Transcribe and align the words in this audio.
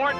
14. 0.00 0.16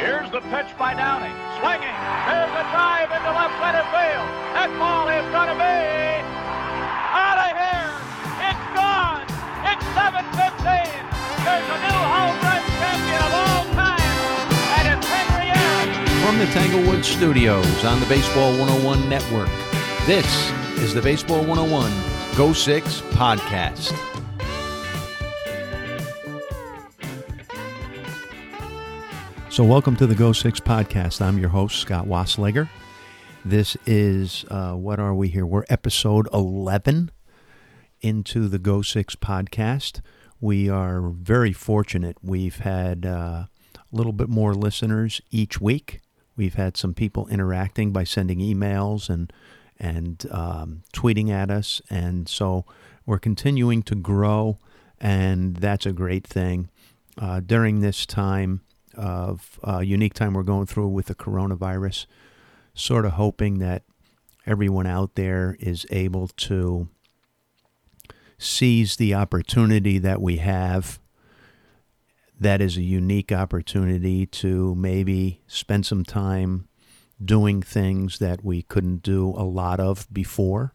Here's 0.00 0.30
the 0.32 0.40
pitch 0.48 0.72
by 0.80 0.96
Downing. 0.96 1.36
Swinging. 1.60 1.96
There's 2.32 2.54
a 2.56 2.64
drive 2.72 3.12
into 3.12 3.28
left 3.28 3.60
center 3.60 3.84
field. 3.92 4.24
That 4.56 4.72
ball 4.80 5.12
is 5.12 5.20
going 5.36 5.52
to 5.52 5.58
be 5.60 5.76
out 7.12 7.44
of 7.44 7.52
here. 7.60 7.92
It's 8.40 8.66
gone. 8.72 9.28
It's 9.68 9.84
7-15. 9.92 10.88
There's 11.44 11.68
a 11.68 11.78
new 11.84 12.00
home 12.08 12.40
run 12.40 12.64
champion 12.80 13.20
of 13.20 13.36
all 13.36 13.68
time, 13.76 14.00
and 14.80 14.96
it's 14.96 15.04
Henry 15.12 15.52
Aaron. 15.52 15.92
From 16.24 16.40
the 16.40 16.48
Tanglewood 16.56 17.04
Studios 17.04 17.84
on 17.84 18.00
the 18.00 18.06
Baseball 18.06 18.56
101 18.56 19.10
Network, 19.10 19.52
this 20.06 20.24
is 20.80 20.94
the 20.94 21.02
Baseball 21.02 21.44
101 21.44 21.92
Go 22.34 22.54
Six 22.54 23.02
podcast. 23.12 24.09
So, 29.50 29.64
welcome 29.64 29.96
to 29.96 30.06
the 30.06 30.14
Go 30.14 30.32
Six 30.32 30.60
podcast. 30.60 31.20
I'm 31.20 31.36
your 31.36 31.48
host, 31.48 31.80
Scott 31.80 32.06
Wasslager. 32.06 32.68
This 33.44 33.76
is, 33.84 34.44
uh, 34.48 34.74
what 34.74 35.00
are 35.00 35.12
we 35.12 35.26
here? 35.26 35.44
We're 35.44 35.64
episode 35.68 36.28
11 36.32 37.10
into 38.00 38.46
the 38.46 38.60
Go 38.60 38.80
Six 38.80 39.16
podcast. 39.16 40.02
We 40.40 40.70
are 40.70 41.00
very 41.00 41.52
fortunate. 41.52 42.16
We've 42.22 42.58
had 42.58 43.04
uh, 43.04 43.08
a 43.08 43.48
little 43.90 44.12
bit 44.12 44.28
more 44.28 44.54
listeners 44.54 45.20
each 45.32 45.60
week. 45.60 46.00
We've 46.36 46.54
had 46.54 46.76
some 46.76 46.94
people 46.94 47.26
interacting 47.26 47.90
by 47.90 48.04
sending 48.04 48.38
emails 48.38 49.10
and 49.10 49.32
and 49.80 50.26
um, 50.30 50.84
tweeting 50.94 51.28
at 51.28 51.50
us, 51.50 51.82
and 51.90 52.28
so 52.28 52.66
we're 53.04 53.18
continuing 53.18 53.82
to 53.82 53.96
grow, 53.96 54.58
and 55.00 55.56
that's 55.56 55.86
a 55.86 55.92
great 55.92 56.24
thing. 56.24 56.68
Uh, 57.18 57.40
during 57.40 57.80
this 57.80 58.06
time 58.06 58.60
of 59.00 59.58
uh, 59.66 59.78
unique 59.78 60.14
time 60.14 60.34
we're 60.34 60.42
going 60.42 60.66
through 60.66 60.88
with 60.88 61.06
the 61.06 61.14
coronavirus, 61.14 62.06
sort 62.74 63.06
of 63.06 63.12
hoping 63.12 63.58
that 63.58 63.82
everyone 64.46 64.86
out 64.86 65.14
there 65.14 65.56
is 65.58 65.86
able 65.90 66.28
to 66.28 66.88
seize 68.38 68.96
the 68.96 69.14
opportunity 69.14 69.98
that 69.98 70.20
we 70.20 70.36
have. 70.36 71.00
That 72.38 72.60
is 72.60 72.76
a 72.76 72.82
unique 72.82 73.32
opportunity 73.32 74.26
to 74.26 74.74
maybe 74.74 75.40
spend 75.46 75.86
some 75.86 76.04
time 76.04 76.68
doing 77.22 77.62
things 77.62 78.18
that 78.18 78.44
we 78.44 78.62
couldn't 78.62 79.02
do 79.02 79.28
a 79.30 79.44
lot 79.44 79.80
of 79.80 80.06
before, 80.12 80.74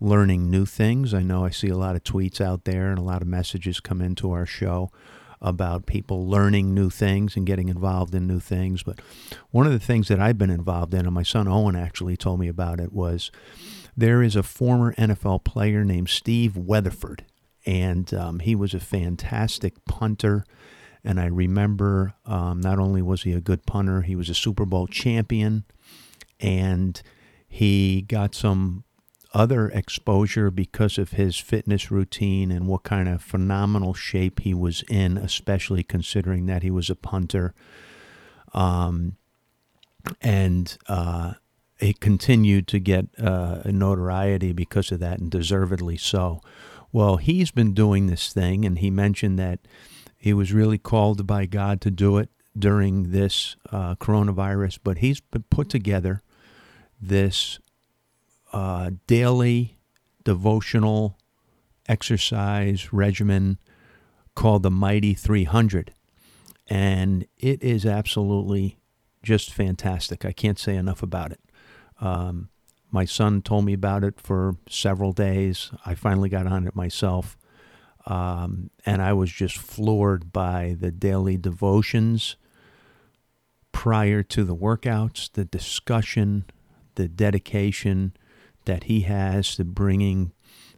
learning 0.00 0.50
new 0.50 0.66
things. 0.66 1.12
I 1.14 1.22
know 1.22 1.44
I 1.44 1.50
see 1.50 1.68
a 1.68 1.76
lot 1.76 1.96
of 1.96 2.04
tweets 2.04 2.40
out 2.40 2.64
there 2.64 2.90
and 2.90 2.98
a 2.98 3.02
lot 3.02 3.22
of 3.22 3.28
messages 3.28 3.80
come 3.80 4.00
into 4.00 4.30
our 4.32 4.46
show 4.46 4.90
about 5.42 5.86
people 5.86 6.28
learning 6.28 6.74
new 6.74 6.90
things 6.90 7.36
and 7.36 7.46
getting 7.46 7.68
involved 7.68 8.14
in 8.14 8.26
new 8.26 8.40
things. 8.40 8.82
But 8.82 9.00
one 9.50 9.66
of 9.66 9.72
the 9.72 9.78
things 9.78 10.08
that 10.08 10.20
I've 10.20 10.38
been 10.38 10.50
involved 10.50 10.92
in, 10.94 11.06
and 11.06 11.14
my 11.14 11.22
son 11.22 11.48
Owen 11.48 11.76
actually 11.76 12.16
told 12.16 12.40
me 12.40 12.48
about 12.48 12.80
it, 12.80 12.92
was 12.92 13.30
there 13.96 14.22
is 14.22 14.36
a 14.36 14.42
former 14.42 14.94
NFL 14.94 15.44
player 15.44 15.84
named 15.84 16.08
Steve 16.08 16.56
Weatherford, 16.56 17.24
and 17.64 18.12
um, 18.14 18.40
he 18.40 18.54
was 18.54 18.74
a 18.74 18.80
fantastic 18.80 19.84
punter. 19.86 20.44
And 21.02 21.18
I 21.18 21.26
remember 21.26 22.14
um, 22.26 22.60
not 22.60 22.78
only 22.78 23.00
was 23.00 23.22
he 23.22 23.32
a 23.32 23.40
good 23.40 23.64
punter, 23.66 24.02
he 24.02 24.14
was 24.14 24.28
a 24.28 24.34
Super 24.34 24.66
Bowl 24.66 24.86
champion, 24.86 25.64
and 26.38 27.00
he 27.48 28.02
got 28.02 28.34
some 28.34 28.84
other 29.32 29.68
exposure 29.68 30.50
because 30.50 30.98
of 30.98 31.12
his 31.12 31.36
fitness 31.36 31.90
routine 31.90 32.50
and 32.50 32.66
what 32.66 32.82
kind 32.82 33.08
of 33.08 33.22
phenomenal 33.22 33.94
shape 33.94 34.40
he 34.40 34.54
was 34.54 34.82
in, 34.88 35.16
especially 35.16 35.82
considering 35.82 36.46
that 36.46 36.62
he 36.62 36.70
was 36.70 36.90
a 36.90 36.96
punter. 36.96 37.54
Um, 38.52 39.16
and 40.20 40.76
uh, 40.88 41.34
he 41.78 41.92
continued 41.92 42.66
to 42.68 42.78
get 42.78 43.06
uh, 43.18 43.62
notoriety 43.66 44.52
because 44.52 44.90
of 44.90 45.00
that, 45.00 45.20
and 45.20 45.30
deservedly 45.30 45.96
so. 45.96 46.40
Well, 46.92 47.16
he's 47.16 47.50
been 47.50 47.72
doing 47.72 48.06
this 48.06 48.32
thing, 48.32 48.64
and 48.64 48.78
he 48.78 48.90
mentioned 48.90 49.38
that 49.38 49.60
he 50.16 50.32
was 50.32 50.52
really 50.52 50.78
called 50.78 51.26
by 51.26 51.46
God 51.46 51.80
to 51.82 51.90
do 51.90 52.18
it 52.18 52.30
during 52.58 53.12
this 53.12 53.56
uh, 53.70 53.94
coronavirus, 53.94 54.80
but 54.82 54.98
he's 54.98 55.20
put 55.50 55.68
together 55.68 56.22
this 57.00 57.58
uh, 58.52 58.90
daily 59.06 59.78
devotional 60.24 61.18
exercise 61.88 62.92
regimen 62.92 63.58
called 64.34 64.62
the 64.62 64.70
Mighty 64.70 65.14
300. 65.14 65.92
And 66.68 67.26
it 67.36 67.62
is 67.62 67.84
absolutely 67.84 68.78
just 69.22 69.52
fantastic. 69.52 70.24
I 70.24 70.32
can't 70.32 70.58
say 70.58 70.76
enough 70.76 71.02
about 71.02 71.32
it. 71.32 71.40
Um, 72.00 72.48
my 72.90 73.04
son 73.04 73.42
told 73.42 73.64
me 73.64 73.72
about 73.72 74.04
it 74.04 74.20
for 74.20 74.56
several 74.68 75.12
days. 75.12 75.70
I 75.84 75.94
finally 75.94 76.28
got 76.28 76.46
on 76.46 76.66
it 76.66 76.74
myself. 76.74 77.36
Um, 78.06 78.70
and 78.86 79.02
I 79.02 79.12
was 79.12 79.30
just 79.30 79.58
floored 79.58 80.32
by 80.32 80.76
the 80.78 80.90
daily 80.90 81.36
devotions 81.36 82.36
prior 83.72 84.22
to 84.22 84.44
the 84.44 84.56
workouts, 84.56 85.30
the 85.30 85.44
discussion, 85.44 86.44
the 86.94 87.08
dedication, 87.08 88.14
that 88.70 88.84
he 88.84 89.00
has 89.00 89.56
to 89.56 89.64
bringing 89.64 90.30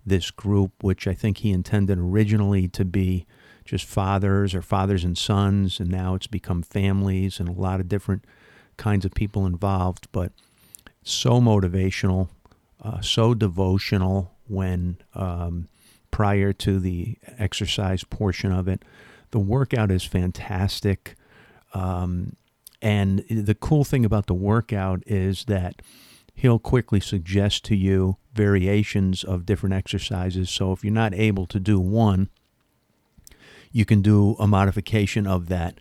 this 0.06 0.30
group, 0.30 0.82
which 0.82 1.06
I 1.06 1.12
think 1.12 1.38
he 1.38 1.50
intended 1.50 1.98
originally 1.98 2.66
to 2.68 2.86
be 2.86 3.26
just 3.66 3.84
fathers 3.84 4.54
or 4.54 4.62
fathers 4.62 5.04
and 5.04 5.16
sons, 5.16 5.78
and 5.78 5.90
now 5.90 6.14
it's 6.14 6.26
become 6.26 6.62
families 6.62 7.38
and 7.38 7.50
a 7.50 7.52
lot 7.52 7.80
of 7.80 7.90
different 7.90 8.24
kinds 8.78 9.04
of 9.04 9.12
people 9.12 9.44
involved. 9.44 10.08
But 10.10 10.32
so 11.02 11.38
motivational, 11.38 12.30
uh, 12.82 13.02
so 13.02 13.34
devotional 13.34 14.32
when 14.48 14.96
um, 15.14 15.68
prior 16.10 16.54
to 16.54 16.80
the 16.80 17.18
exercise 17.36 18.04
portion 18.04 18.52
of 18.52 18.68
it. 18.68 18.82
The 19.32 19.38
workout 19.38 19.90
is 19.90 20.02
fantastic. 20.02 21.14
Um, 21.74 22.36
and 22.80 23.22
the 23.28 23.54
cool 23.54 23.84
thing 23.84 24.06
about 24.06 24.28
the 24.28 24.34
workout 24.34 25.02
is 25.06 25.44
that 25.44 25.82
he'll 26.34 26.58
quickly 26.58 27.00
suggest 27.00 27.64
to 27.64 27.76
you 27.76 28.16
variations 28.34 29.24
of 29.24 29.46
different 29.46 29.74
exercises. 29.74 30.50
So 30.50 30.72
if 30.72 30.82
you're 30.82 30.92
not 30.92 31.14
able 31.14 31.46
to 31.46 31.60
do 31.60 31.78
one, 31.78 32.30
you 33.70 33.84
can 33.84 34.02
do 34.02 34.36
a 34.38 34.46
modification 34.46 35.26
of 35.26 35.48
that. 35.48 35.78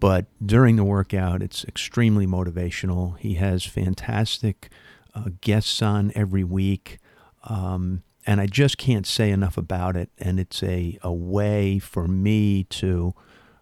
But 0.00 0.26
during 0.44 0.76
the 0.76 0.84
workout, 0.84 1.42
it's 1.42 1.64
extremely 1.64 2.26
motivational. 2.26 3.18
He 3.18 3.34
has 3.34 3.64
fantastic 3.64 4.68
uh, 5.14 5.30
guests 5.40 5.80
on 5.80 6.12
every 6.14 6.44
week. 6.44 6.98
Um, 7.44 8.02
and 8.26 8.40
I 8.40 8.46
just 8.46 8.78
can't 8.78 9.06
say 9.06 9.30
enough 9.30 9.56
about 9.56 9.96
it. 9.96 10.10
And 10.18 10.40
it's 10.40 10.62
a, 10.62 10.98
a 11.02 11.12
way 11.12 11.78
for 11.78 12.06
me 12.06 12.64
to 12.64 13.14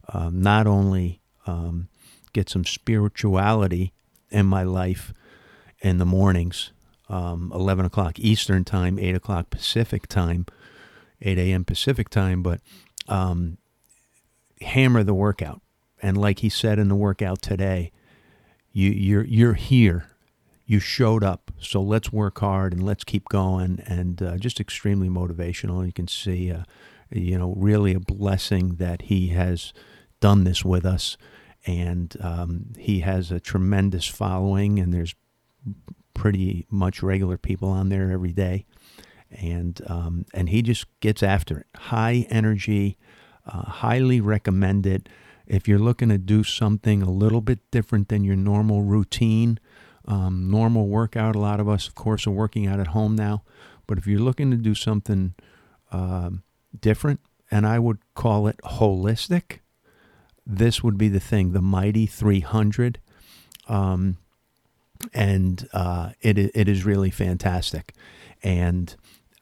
um, 0.09 0.41
not 0.41 0.67
only 0.67 1.21
um, 1.47 1.89
get 2.33 2.49
some 2.49 2.65
spirituality 2.65 3.93
in 4.31 4.47
my 4.47 4.63
life, 4.63 5.13
in 5.83 5.99
the 5.99 6.07
mornings, 6.07 6.73
um, 7.09 7.53
11 7.55 7.85
o'clock 7.85 8.19
Eastern 8.19 8.65
time, 8.65 8.99
8 8.99 9.15
o'clock 9.15 9.51
Pacific 9.51 10.07
time, 10.07 10.47
8 11.21 11.39
a.m. 11.39 11.65
Pacific 11.65 12.09
time, 12.09 12.43
but 12.43 12.61
um, 13.09 13.59
hammer 14.61 15.03
the 15.03 15.15
workout. 15.15 15.61
And 16.01 16.17
like 16.17 16.39
he 16.39 16.49
said 16.49 16.79
in 16.79 16.89
the 16.89 16.95
workout 16.95 17.43
today, 17.43 17.93
you, 18.73 18.91
you're, 18.91 19.25
you're 19.25 19.55
here. 19.55 20.07
You 20.65 20.79
showed 20.79 21.23
up. 21.23 21.51
So 21.61 21.83
let's 21.83 22.13
work 22.13 22.39
hard 22.39 22.73
and 22.73 22.83
let's 22.83 23.05
keep 23.05 23.29
going. 23.29 23.83
And 23.87 24.23
uh, 24.23 24.39
just 24.39 24.61
extremely 24.61 25.09
motivational. 25.09 25.85
You 25.85 25.93
can 25.93 26.09
see, 26.09 26.51
uh, 26.51 26.63
you 27.11 27.37
know, 27.37 27.55
really 27.57 27.93
a 27.93 28.01
blessing 28.01 28.77
that 28.77 29.03
he 29.03 29.29
has 29.29 29.73
done 30.21 30.45
this 30.45 30.65
with 30.65 30.87
us 30.87 31.17
and 31.67 32.17
um, 32.21 32.73
he 32.79 33.01
has 33.01 33.31
a 33.31 33.41
tremendous 33.41 34.07
following 34.07 34.79
and 34.79 34.93
there's 34.93 35.15
pretty 36.15 36.67
much 36.71 37.03
regular 37.03 37.37
people 37.37 37.69
on 37.69 37.89
there 37.89 38.11
every 38.11 38.33
day, 38.33 38.67
and 39.31 39.81
um, 39.87 40.27
and 40.35 40.49
he 40.49 40.63
just 40.63 40.87
gets 41.01 41.23
after 41.23 41.59
it. 41.59 41.67
High 41.77 42.27
energy, 42.31 42.99
uh, 43.47 43.63
highly 43.63 44.21
recommended. 44.21 45.09
If 45.47 45.67
you're 45.67 45.79
looking 45.79 46.09
to 46.11 46.19
do 46.19 46.45
something 46.45 47.03
a 47.03 47.11
little 47.11 47.41
bit 47.41 47.59
different 47.71 48.09
than 48.09 48.25
your 48.25 48.37
normal 48.37 48.83
routine, 48.83 49.59
um, 50.07 50.51
normal 50.51 50.89
workout, 50.89 51.35
a 51.35 51.41
lot 51.41 51.61
of 51.61 51.69
us, 51.69 51.89
of 51.89 51.95
course, 51.95 52.27
are 52.27 52.33
working 52.33 52.67
out 52.67 52.81
at 52.81 52.89
home 52.89 53.17
now. 53.17 53.43
But 53.87 53.99
if 53.99 54.07
you're 54.07 54.21
looking 54.21 54.51
to 54.51 54.57
do 54.57 54.75
something 54.75 55.35
uh, 55.91 56.31
different, 56.81 57.21
and 57.51 57.67
I 57.67 57.79
would 57.79 57.99
call 58.15 58.47
it 58.47 58.59
holistic, 58.65 59.59
this 60.47 60.83
would 60.83 60.97
be 60.97 61.09
the 61.09 61.21
thing. 61.21 61.53
The 61.53 61.63
Mighty 61.63 62.07
300. 62.07 62.99
Um, 63.69 64.17
and 65.13 65.69
uh, 65.73 66.11
it 66.21 66.39
it 66.39 66.69
is 66.69 66.85
really 66.85 67.11
fantastic. 67.11 67.95
And 68.43 68.95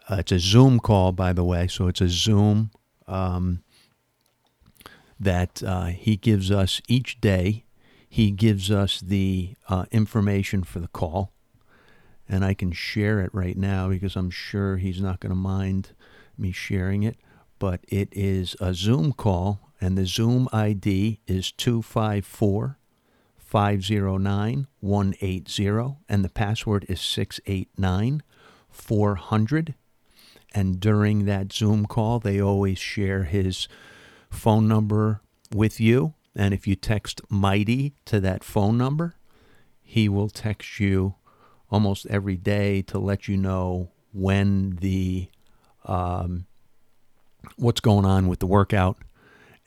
uh, 0.09 0.17
it's 0.19 0.33
a 0.33 0.39
Zoom 0.39 0.81
call, 0.81 1.13
by 1.13 1.33
the 1.33 1.45
way, 1.45 1.67
so 1.69 1.89
it's 1.89 2.01
a 2.01 2.09
Zoom 2.09 2.71
um, 3.07 3.63
that 5.19 5.63
uh, 5.63 5.87
he 5.87 6.17
gives 6.17 6.51
us 6.51 6.81
each 6.89 7.21
day. 7.21 7.65
He 8.09 8.31
gives 8.31 8.71
us 8.71 9.01
the 9.01 9.55
uh, 9.69 9.87
information 9.93 10.65
for 10.65 10.81
the 10.81 10.89
call, 10.89 11.33
and 12.29 12.45
I 12.45 12.55
can 12.55 12.73
share 12.73 13.21
it 13.21 13.31
right 13.33 13.57
now 13.57 13.89
because 13.89 14.17
I'm 14.17 14.31
sure 14.31 14.79
he's 14.79 15.01
not 15.01 15.21
going 15.21 15.31
to 15.31 15.37
mind 15.37 15.91
me 16.37 16.51
sharing 16.51 17.03
it. 17.05 17.17
But 17.61 17.81
it 17.89 18.09
is 18.13 18.57
a 18.59 18.75
Zoom 18.75 19.13
call, 19.13 19.71
and 19.81 19.97
the 19.97 20.07
Zoom 20.07 20.49
ID 20.53 21.21
is 21.27 21.53
254 21.53 22.80
509 23.51 24.69
180, 24.79 25.97
and 26.09 26.25
the 26.25 26.29
password 26.29 26.87
is 26.89 27.01
689 27.01 28.23
400. 28.69 29.75
And 30.55 30.79
during 30.79 31.25
that 31.25 31.53
Zoom 31.53 31.87
call, 31.87 32.21
they 32.21 32.41
always 32.41 32.79
share 32.79 33.25
his 33.25 33.67
phone 34.31 34.69
number 34.69 35.21
with 35.53 35.81
you. 35.81 36.15
And 36.37 36.55
if 36.55 36.69
you 36.69 36.77
text 36.77 37.23
Mighty 37.29 37.97
to 38.05 38.21
that 38.21 38.45
phone 38.45 38.79
number, 38.79 39.17
he 39.83 40.09
will 40.09 40.29
text 40.29 40.79
you 40.79 41.17
almost 41.73 42.07
every 42.07 42.37
day 42.37 42.83
to 42.83 43.01
let 43.01 43.27
you 43.27 43.37
know 43.37 43.91
when 44.13 44.77
the 44.77 45.29
um, 45.87 46.47
what's 47.57 47.81
going 47.81 48.05
on 48.05 48.29
with 48.29 48.39
the 48.39 48.47
workout 48.47 48.99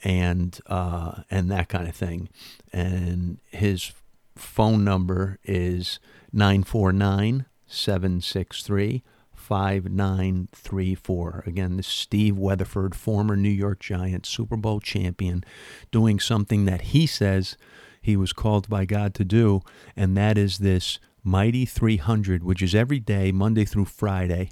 and 0.04 0.60
uh, 0.68 1.24
and 1.32 1.50
that 1.50 1.70
kind 1.70 1.88
of 1.88 1.96
thing. 1.96 2.30
And 2.72 3.40
his 3.52 3.94
phone 4.36 4.84
number 4.84 5.40
is 5.44 6.00
949 6.32 7.46
763 7.68 9.04
5934. 9.34 11.44
Again, 11.46 11.78
this 11.78 11.88
is 11.88 11.94
Steve 11.94 12.38
Weatherford, 12.38 12.96
former 12.96 13.36
New 13.36 13.50
York 13.50 13.80
Giants 13.80 14.30
Super 14.30 14.56
Bowl 14.56 14.80
champion, 14.80 15.44
doing 15.92 16.20
something 16.20 16.66
that 16.66 16.82
he 16.82 17.06
says 17.06 17.58
he 18.02 18.16
was 18.16 18.32
called 18.32 18.70
by 18.70 18.86
God 18.86 19.14
to 19.16 19.26
do, 19.26 19.62
and 19.96 20.16
that 20.18 20.38
is 20.38 20.60
this 20.60 21.00
Mighty 21.24 21.66
300, 21.66 22.44
which 22.44 22.62
is 22.62 22.76
every 22.76 23.00
day, 23.00 23.32
Monday 23.32 23.66
through 23.66 23.86
Friday, 23.86 24.50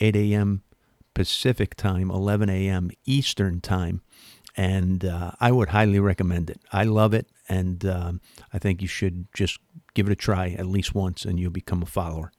8 0.00 0.16
a.m. 0.16 0.62
Pacific 1.14 1.74
time, 1.74 2.10
11 2.10 2.50
a.m. 2.50 2.90
Eastern 3.06 3.60
time. 3.60 4.02
And 4.60 5.06
uh, 5.06 5.30
I 5.40 5.52
would 5.52 5.70
highly 5.70 6.00
recommend 6.00 6.50
it. 6.50 6.60
I 6.70 6.84
love 6.84 7.14
it, 7.14 7.26
and 7.48 7.82
um, 7.86 8.20
I 8.52 8.58
think 8.58 8.82
you 8.82 8.88
should 8.88 9.24
just 9.32 9.58
give 9.94 10.06
it 10.06 10.12
a 10.12 10.14
try 10.16 10.50
at 10.50 10.66
least 10.66 10.94
once, 10.94 11.24
and 11.24 11.40
you'll 11.40 11.50
become 11.50 11.82
a 11.82 11.86
follower. 11.86 12.30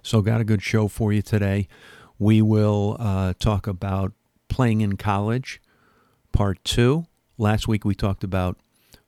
So, 0.00 0.22
got 0.22 0.40
a 0.40 0.44
good 0.44 0.62
show 0.62 0.86
for 0.86 1.12
you 1.12 1.20
today. 1.20 1.66
We 2.20 2.40
will 2.40 2.96
uh, 3.00 3.32
talk 3.40 3.66
about 3.66 4.12
playing 4.48 4.80
in 4.80 4.96
college, 4.96 5.60
part 6.30 6.62
two. 6.62 7.06
Last 7.36 7.66
week 7.66 7.84
we 7.84 7.96
talked 7.96 8.22
about 8.22 8.56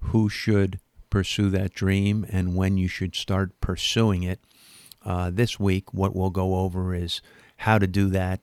who 0.00 0.28
should 0.28 0.80
pursue 1.10 1.48
that 1.50 1.74
dream 1.74 2.26
and 2.28 2.56
when 2.56 2.76
you 2.76 2.88
should 2.88 3.14
start 3.14 3.60
pursuing 3.60 4.24
it. 4.24 4.40
Uh, 5.04 5.30
this 5.32 5.60
week, 5.60 5.94
what 5.94 6.16
we'll 6.16 6.30
go 6.30 6.56
over 6.56 6.92
is 6.92 7.20
how 7.58 7.78
to 7.78 7.86
do 7.86 8.08
that, 8.08 8.40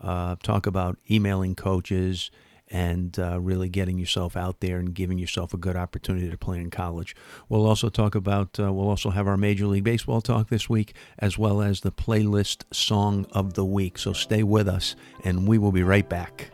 uh, 0.00 0.36
talk 0.42 0.66
about 0.66 0.96
emailing 1.10 1.54
coaches 1.54 2.30
and 2.70 3.18
uh, 3.18 3.40
really 3.40 3.68
getting 3.68 3.98
yourself 3.98 4.36
out 4.36 4.60
there 4.60 4.78
and 4.78 4.94
giving 4.94 5.18
yourself 5.18 5.52
a 5.52 5.56
good 5.56 5.76
opportunity 5.76 6.30
to 6.30 6.38
play 6.38 6.58
in 6.58 6.70
college. 6.70 7.16
We'll 7.48 7.66
also 7.66 7.88
talk 7.88 8.14
about, 8.14 8.60
uh, 8.60 8.72
we'll 8.72 8.88
also 8.88 9.10
have 9.10 9.26
our 9.26 9.36
Major 9.36 9.66
League 9.66 9.84
Baseball 9.84 10.20
talk 10.20 10.48
this 10.48 10.68
week, 10.68 10.94
as 11.18 11.36
well 11.36 11.60
as 11.60 11.80
the 11.80 11.92
playlist 11.92 12.64
song 12.72 13.26
of 13.32 13.54
the 13.54 13.64
week. 13.64 13.98
So 13.98 14.12
stay 14.12 14.42
with 14.42 14.68
us, 14.68 14.94
and 15.24 15.48
we 15.48 15.58
will 15.58 15.72
be 15.72 15.82
right 15.82 16.08
back. 16.08 16.50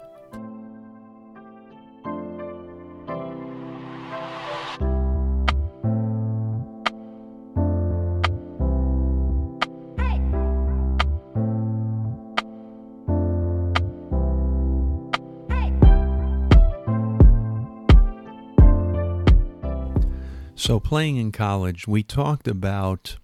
So, 20.66 20.80
playing 20.80 21.16
in 21.16 21.30
college, 21.30 21.86
we 21.86 22.02
talked 22.02 22.48
about 22.48 23.18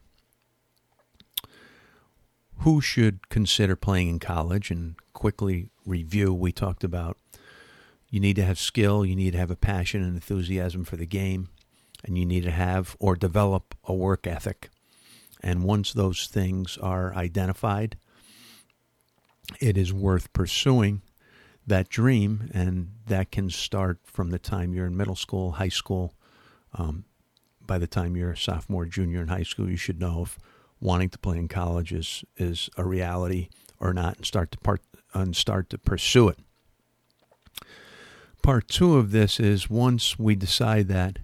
who 2.58 2.80
should 2.80 3.28
consider 3.30 3.74
playing 3.74 4.08
in 4.10 4.18
college 4.20 4.70
and 4.70 4.94
quickly 5.12 5.70
review. 5.84 6.32
We 6.32 6.52
talked 6.52 6.84
about 6.84 7.18
you 8.08 8.20
need 8.20 8.36
to 8.36 8.44
have 8.44 8.60
skill, 8.60 9.04
you 9.04 9.16
need 9.16 9.32
to 9.32 9.38
have 9.38 9.50
a 9.50 9.56
passion 9.56 10.04
and 10.04 10.14
enthusiasm 10.14 10.84
for 10.84 10.94
the 10.94 11.04
game, 11.04 11.48
and 12.04 12.16
you 12.16 12.24
need 12.24 12.44
to 12.44 12.52
have 12.52 12.94
or 13.00 13.16
develop 13.16 13.74
a 13.82 13.92
work 13.92 14.24
ethic. 14.28 14.70
And 15.42 15.64
once 15.64 15.92
those 15.92 16.28
things 16.28 16.78
are 16.78 17.12
identified, 17.12 17.96
it 19.60 19.76
is 19.76 19.92
worth 19.92 20.32
pursuing 20.32 21.02
that 21.66 21.88
dream, 21.88 22.52
and 22.54 22.92
that 23.08 23.32
can 23.32 23.50
start 23.50 23.98
from 24.04 24.30
the 24.30 24.38
time 24.38 24.74
you're 24.74 24.86
in 24.86 24.96
middle 24.96 25.16
school, 25.16 25.50
high 25.50 25.68
school, 25.70 26.14
um, 26.74 27.04
by 27.66 27.78
the 27.78 27.86
time 27.86 28.16
you're 28.16 28.32
a 28.32 28.36
sophomore, 28.36 28.86
junior 28.86 29.22
in 29.22 29.28
high 29.28 29.42
school, 29.42 29.68
you 29.68 29.76
should 29.76 30.00
know 30.00 30.22
if 30.22 30.38
wanting 30.80 31.08
to 31.10 31.18
play 31.18 31.38
in 31.38 31.48
college 31.48 31.92
is, 31.92 32.24
is 32.36 32.68
a 32.76 32.84
reality 32.84 33.48
or 33.78 33.92
not 33.92 34.16
and 34.16 34.26
start 34.26 34.50
to 34.52 34.58
part 34.58 34.80
and 35.14 35.36
start 35.36 35.68
to 35.70 35.78
pursue 35.78 36.28
it. 36.28 36.38
Part 38.42 38.66
two 38.68 38.96
of 38.96 39.12
this 39.12 39.38
is 39.38 39.70
once 39.70 40.18
we 40.18 40.34
decide 40.34 40.88
that, 40.88 41.18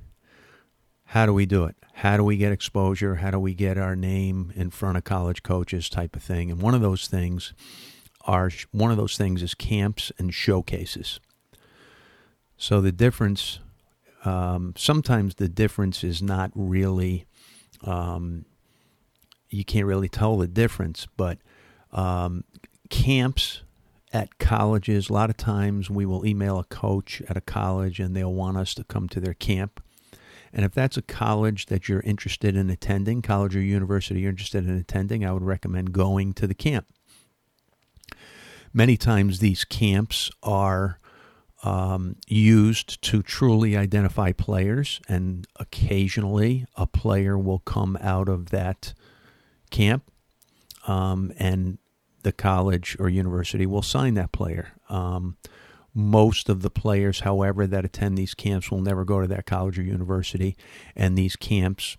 how 1.06 1.26
do 1.26 1.32
we 1.32 1.46
do 1.46 1.64
it? 1.64 1.74
How 1.94 2.16
do 2.16 2.22
we 2.22 2.36
get 2.36 2.52
exposure? 2.52 3.16
How 3.16 3.30
do 3.30 3.40
we 3.40 3.54
get 3.54 3.78
our 3.78 3.96
name 3.96 4.52
in 4.54 4.70
front 4.70 4.98
of 4.98 5.04
college 5.04 5.42
coaches 5.42 5.88
type 5.88 6.14
of 6.14 6.22
thing? 6.22 6.50
And 6.50 6.60
one 6.60 6.74
of 6.74 6.80
those 6.80 7.08
things 7.08 7.54
are 8.24 8.50
one 8.70 8.90
of 8.90 8.98
those 8.98 9.16
things 9.16 9.42
is 9.42 9.54
camps 9.54 10.12
and 10.18 10.32
showcases. 10.32 11.18
So 12.56 12.80
the 12.80 12.92
difference 12.92 13.60
um, 14.24 14.74
sometimes 14.76 15.36
the 15.36 15.48
difference 15.48 16.02
is 16.02 16.22
not 16.22 16.50
really, 16.54 17.26
um, 17.84 18.44
you 19.50 19.64
can't 19.64 19.86
really 19.86 20.08
tell 20.08 20.36
the 20.36 20.48
difference, 20.48 21.06
but 21.16 21.38
um, 21.92 22.44
camps 22.90 23.62
at 24.12 24.38
colleges, 24.38 25.08
a 25.08 25.12
lot 25.12 25.30
of 25.30 25.36
times 25.36 25.90
we 25.90 26.06
will 26.06 26.26
email 26.26 26.58
a 26.58 26.64
coach 26.64 27.22
at 27.28 27.36
a 27.36 27.42
college 27.42 28.00
and 28.00 28.16
they'll 28.16 28.32
want 28.32 28.56
us 28.56 28.74
to 28.74 28.84
come 28.84 29.08
to 29.08 29.20
their 29.20 29.34
camp. 29.34 29.82
And 30.52 30.64
if 30.64 30.72
that's 30.72 30.96
a 30.96 31.02
college 31.02 31.66
that 31.66 31.88
you're 31.88 32.00
interested 32.00 32.56
in 32.56 32.70
attending, 32.70 33.20
college 33.20 33.54
or 33.54 33.60
university 33.60 34.20
you're 34.20 34.30
interested 34.30 34.66
in 34.66 34.76
attending, 34.76 35.24
I 35.24 35.32
would 35.32 35.42
recommend 35.42 35.92
going 35.92 36.32
to 36.34 36.46
the 36.46 36.54
camp. 36.54 36.86
Many 38.72 38.96
times 38.96 39.38
these 39.38 39.64
camps 39.64 40.30
are 40.42 40.98
um, 41.64 42.16
used 42.26 43.02
to 43.02 43.22
truly 43.22 43.76
identify 43.76 44.32
players, 44.32 45.00
and 45.08 45.46
occasionally 45.56 46.66
a 46.76 46.86
player 46.86 47.38
will 47.38 47.58
come 47.60 47.98
out 48.00 48.28
of 48.28 48.50
that 48.50 48.94
camp, 49.70 50.10
um, 50.86 51.32
and 51.38 51.78
the 52.22 52.32
college 52.32 52.96
or 53.00 53.08
university 53.08 53.66
will 53.66 53.82
sign 53.82 54.14
that 54.14 54.32
player. 54.32 54.72
Um, 54.88 55.36
most 55.94 56.48
of 56.48 56.62
the 56.62 56.70
players, 56.70 57.20
however, 57.20 57.66
that 57.66 57.84
attend 57.84 58.16
these 58.16 58.34
camps 58.34 58.70
will 58.70 58.80
never 58.80 59.04
go 59.04 59.20
to 59.20 59.26
that 59.28 59.46
college 59.46 59.78
or 59.78 59.82
university, 59.82 60.56
and 60.94 61.18
these 61.18 61.34
camps 61.34 61.96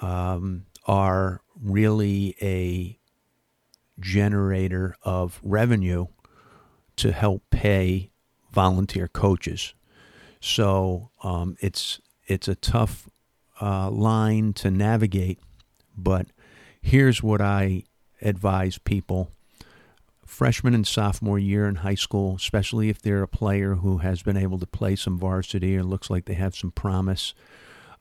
um, 0.00 0.66
are 0.86 1.40
really 1.60 2.34
a 2.42 2.98
generator 4.00 4.96
of 5.02 5.38
revenue 5.42 6.06
to 6.96 7.12
help 7.12 7.42
pay 7.50 8.11
volunteer 8.52 9.08
coaches. 9.08 9.74
So 10.40 11.10
um, 11.22 11.56
it's 11.60 12.00
it's 12.26 12.48
a 12.48 12.54
tough 12.54 13.08
uh, 13.60 13.90
line 13.90 14.52
to 14.54 14.70
navigate, 14.70 15.38
but 15.96 16.26
here's 16.80 17.22
what 17.22 17.40
I 17.40 17.84
advise 18.20 18.78
people: 18.78 19.30
freshman 20.26 20.74
and 20.74 20.86
sophomore 20.86 21.38
year 21.38 21.68
in 21.68 21.76
high 21.76 21.94
school, 21.94 22.36
especially 22.36 22.88
if 22.88 23.00
they're 23.00 23.22
a 23.22 23.28
player 23.28 23.76
who 23.76 23.98
has 23.98 24.22
been 24.22 24.36
able 24.36 24.58
to 24.58 24.66
play 24.66 24.96
some 24.96 25.18
varsity 25.18 25.76
or 25.76 25.84
looks 25.84 26.10
like 26.10 26.24
they 26.24 26.34
have 26.34 26.56
some 26.56 26.70
promise. 26.72 27.34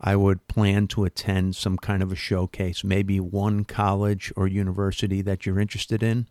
I 0.03 0.15
would 0.15 0.47
plan 0.47 0.87
to 0.87 1.05
attend 1.05 1.55
some 1.55 1.77
kind 1.77 2.01
of 2.01 2.11
a 2.11 2.15
showcase, 2.15 2.83
maybe 2.83 3.19
one 3.19 3.65
college 3.65 4.33
or 4.35 4.47
university 4.47 5.21
that 5.21 5.45
you're 5.45 5.59
interested 5.59 6.01
in, 6.01 6.27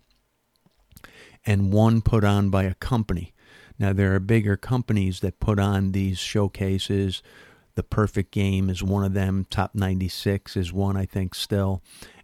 and 1.46 1.72
one 1.72 2.00
put 2.00 2.24
on 2.24 2.50
by 2.50 2.64
a 2.64 2.74
company. 2.74 3.32
Now, 3.80 3.94
there 3.94 4.14
are 4.14 4.20
bigger 4.20 4.58
companies 4.58 5.20
that 5.20 5.40
put 5.40 5.58
on 5.58 5.92
these 5.92 6.18
showcases. 6.18 7.22
The 7.76 7.82
Perfect 7.82 8.30
Game 8.30 8.68
is 8.68 8.82
one 8.82 9.04
of 9.04 9.14
them. 9.14 9.46
Top 9.48 9.74
96 9.74 10.54
is 10.54 10.70
one, 10.70 10.98
I 10.98 11.06
think, 11.06 11.34
still. 11.34 11.82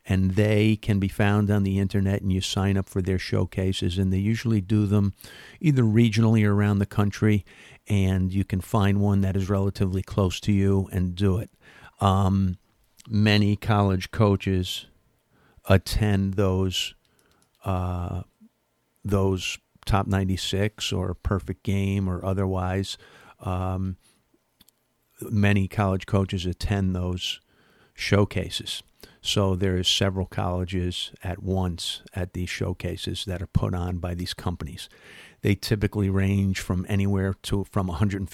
and 0.09 0.33
they 0.33 0.77
can 0.77 1.01
be 1.01 1.09
found 1.09 1.51
on 1.51 1.65
the 1.65 1.79
internet 1.79 2.23
and 2.23 2.33
you 2.33 2.41
sign 2.41 2.77
up 2.77 2.89
for 2.89 3.03
their 3.03 3.19
showcases 3.19 3.99
and 3.99 4.13
they 4.13 4.19
usually 4.19 4.61
do 4.61 4.87
them 4.87 5.15
either 5.61 5.83
regionally 5.83 6.45
or 6.45 6.55
around 6.55 6.79
the 6.79 6.87
country 6.87 7.45
and 7.89 8.33
you 8.33 8.45
can 8.45 8.61
find 8.61 9.01
one 9.01 9.21
that 9.23 9.37
is 9.37 9.51
relatively 9.51 10.03
close 10.03 10.39
to 10.41 10.53
you 10.53 10.89
and 10.93 11.17
do 11.17 11.39
it 11.39 11.51
um, 12.01 12.57
many 13.09 13.57
college 13.57 14.11
coaches 14.13 14.87
attend 15.69 16.35
those 16.35 16.95
uh, 17.65 18.23
those 19.05 19.59
top 19.87 20.07
96 20.07 20.93
or 20.93 21.15
perfect 21.15 21.63
game 21.63 22.09
or 22.09 22.25
otherwise 22.25 22.99
um, 23.41 23.97
many 25.23 25.69
college 25.69 26.07
coaches 26.07 26.45
attend 26.45 26.95
those 26.95 27.41
showcases 27.95 28.83
so 29.27 29.57
there's 29.57 29.89
several 29.89 30.27
colleges 30.27 31.11
at 31.25 31.43
once 31.43 32.03
at 32.15 32.33
these 32.33 32.49
showcases 32.49 33.25
that 33.25 33.43
are 33.43 33.49
put 33.49 33.75
on 33.75 33.99
by 33.99 34.15
these 34.15 34.33
companies. 34.33 34.89
They 35.43 35.57
typically 35.57 36.09
range 36.09 36.61
from 36.61 36.87
anywhere 36.89 37.35
to 37.43 37.65
from 37.65 37.89
$150 37.89 38.29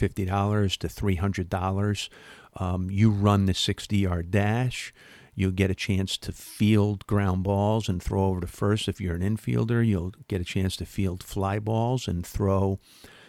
to 0.77 0.89
$300. 0.89 2.09
Um, 2.57 2.91
you 2.91 3.11
run 3.11 3.47
the 3.47 3.55
60 3.55 3.97
yard 3.97 4.31
dash. 4.31 4.93
You'll 5.35 5.53
get 5.53 5.71
a 5.71 5.75
chance 5.75 6.19
to 6.19 6.33
field 6.33 7.07
ground 7.07 7.45
balls 7.45 7.89
and 7.89 8.03
throw 8.03 8.27
over 8.27 8.41
to 8.41 8.47
first. 8.47 8.89
If 8.89 9.01
you're 9.01 9.15
an 9.15 9.23
infielder, 9.23 9.87
you'll 9.87 10.13
get 10.29 10.41
a 10.41 10.45
chance 10.45 10.77
to 10.77 10.87
field 10.87 11.23
fly 11.23 11.59
balls 11.59 12.07
and 12.07 12.27
throw 12.27 12.79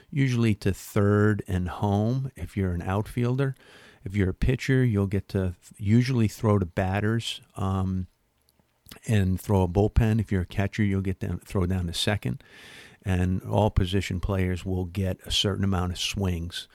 usually 0.09 0.53
to 0.55 0.73
third 0.73 1.43
and 1.47 1.69
home 1.69 2.31
if 2.35 2.55
you're 2.57 2.73
an 2.73 2.81
outfielder. 2.81 3.55
If 4.03 4.15
you're 4.15 4.29
a 4.29 4.33
pitcher, 4.33 4.83
you'll 4.83 5.07
get 5.07 5.29
to 5.29 5.55
usually 5.77 6.27
throw 6.27 6.59
to 6.59 6.65
batters 6.65 7.41
um, 7.55 8.07
and 9.07 9.39
throw 9.39 9.63
a 9.63 9.67
bullpen. 9.67 10.19
If 10.19 10.31
you're 10.31 10.41
a 10.41 10.45
catcher, 10.45 10.83
you'll 10.83 11.01
get 11.01 11.19
down 11.19 11.39
throw 11.39 11.65
down 11.65 11.87
to 11.87 11.93
second, 11.93 12.43
and 13.03 13.41
all 13.43 13.69
position 13.69 14.19
players 14.19 14.65
will 14.65 14.85
get 14.85 15.19
a 15.25 15.31
certain 15.31 15.63
amount 15.63 15.93
of 15.93 15.99
swings. 15.99 16.67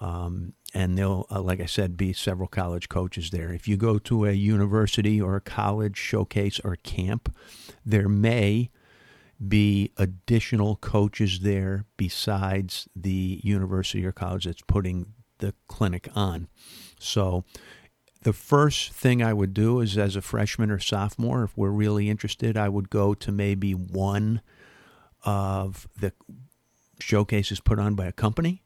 Um, 0.00 0.54
and 0.74 0.98
there'll, 0.98 1.26
uh, 1.30 1.40
like 1.40 1.60
I 1.60 1.66
said, 1.66 1.96
be 1.96 2.12
several 2.12 2.48
college 2.48 2.88
coaches 2.88 3.30
there. 3.30 3.52
If 3.52 3.68
you 3.68 3.76
go 3.76 3.98
to 3.98 4.26
a 4.26 4.32
university 4.32 5.20
or 5.20 5.36
a 5.36 5.40
college 5.40 5.96
showcase 5.96 6.60
or 6.64 6.76
camp, 6.76 7.34
there 7.86 8.08
may 8.08 8.70
be 9.46 9.92
additional 9.96 10.76
coaches 10.76 11.40
there 11.40 11.84
besides 11.96 12.88
the 12.96 13.40
university 13.42 14.04
or 14.04 14.12
college 14.12 14.44
that's 14.44 14.62
putting 14.66 15.12
the 15.38 15.54
clinic 15.68 16.08
on. 16.14 16.48
So 16.98 17.44
the 18.22 18.32
first 18.32 18.92
thing 18.92 19.22
I 19.22 19.32
would 19.32 19.54
do 19.54 19.80
is 19.80 19.98
as 19.98 20.16
a 20.16 20.22
freshman 20.22 20.70
or 20.70 20.78
sophomore, 20.78 21.44
if 21.44 21.56
we're 21.56 21.70
really 21.70 22.08
interested, 22.08 22.56
I 22.56 22.68
would 22.68 22.90
go 22.90 23.14
to 23.14 23.30
maybe 23.30 23.72
one 23.72 24.40
of 25.24 25.86
the 26.00 26.12
showcases 26.98 27.60
put 27.60 27.78
on 27.78 27.94
by 27.94 28.06
a 28.06 28.12
company. 28.12 28.62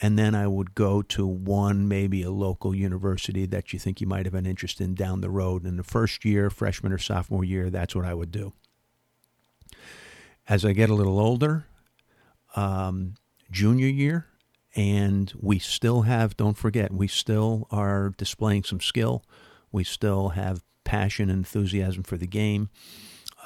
And 0.00 0.18
then 0.18 0.34
I 0.34 0.46
would 0.46 0.74
go 0.74 1.02
to 1.02 1.26
one, 1.26 1.86
maybe 1.86 2.22
a 2.22 2.30
local 2.30 2.74
university 2.74 3.46
that 3.46 3.72
you 3.72 3.78
think 3.78 4.00
you 4.00 4.06
might 4.06 4.26
have 4.26 4.34
an 4.34 4.46
interest 4.46 4.80
in 4.80 4.94
down 4.94 5.20
the 5.20 5.30
road. 5.30 5.64
In 5.64 5.76
the 5.76 5.84
first 5.84 6.24
year, 6.24 6.50
freshman 6.50 6.92
or 6.92 6.98
sophomore 6.98 7.44
year, 7.44 7.70
that's 7.70 7.94
what 7.94 8.04
I 8.04 8.14
would 8.14 8.32
do. 8.32 8.52
As 10.48 10.64
I 10.64 10.72
get 10.72 10.90
a 10.90 10.94
little 10.94 11.20
older, 11.20 11.66
um, 12.56 13.14
junior 13.50 13.86
year, 13.86 14.26
and 14.74 15.32
we 15.38 15.58
still 15.58 16.02
have, 16.02 16.36
don't 16.36 16.56
forget, 16.56 16.92
we 16.92 17.06
still 17.06 17.68
are 17.70 18.12
displaying 18.16 18.64
some 18.64 18.80
skill. 18.80 19.22
We 19.70 19.84
still 19.84 20.30
have 20.30 20.64
passion 20.84 21.28
and 21.28 21.38
enthusiasm 21.38 22.02
for 22.02 22.16
the 22.16 22.26
game. 22.26 22.70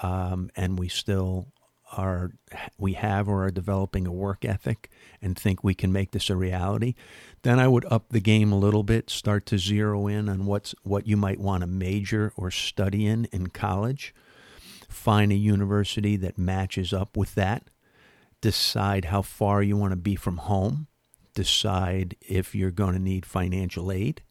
Um, 0.02 0.50
and 0.56 0.78
we 0.78 0.88
still 0.88 1.48
are, 1.92 2.32
we 2.78 2.94
have 2.94 3.28
or 3.28 3.44
are 3.44 3.50
developing 3.50 4.06
a 4.06 4.12
work 4.12 4.44
ethic 4.44 4.90
and 5.22 5.38
think 5.38 5.62
we 5.62 5.74
can 5.74 5.92
make 5.92 6.10
this 6.10 6.30
a 6.30 6.36
reality. 6.36 6.94
Then 7.42 7.58
I 7.58 7.68
would 7.68 7.84
up 7.90 8.10
the 8.10 8.20
game 8.20 8.52
a 8.52 8.58
little 8.58 8.82
bit, 8.82 9.10
start 9.10 9.46
to 9.46 9.58
zero 9.58 10.06
in 10.06 10.28
on 10.28 10.46
what's, 10.46 10.74
what 10.82 11.06
you 11.06 11.16
might 11.16 11.40
want 11.40 11.62
to 11.62 11.66
major 11.66 12.32
or 12.36 12.50
study 12.50 13.06
in 13.06 13.26
in 13.26 13.48
college. 13.48 14.14
Find 14.88 15.32
a 15.32 15.36
university 15.36 16.16
that 16.16 16.38
matches 16.38 16.92
up 16.92 17.16
with 17.16 17.34
that. 17.34 17.70
Decide 18.40 19.06
how 19.06 19.22
far 19.22 19.62
you 19.62 19.76
want 19.76 19.92
to 19.92 19.96
be 19.96 20.16
from 20.16 20.38
home 20.38 20.88
decide 21.36 22.16
if 22.22 22.54
you're 22.54 22.72
going 22.72 22.94
to 22.94 22.98
need 22.98 23.24
financial 23.24 23.92
aid 23.92 24.22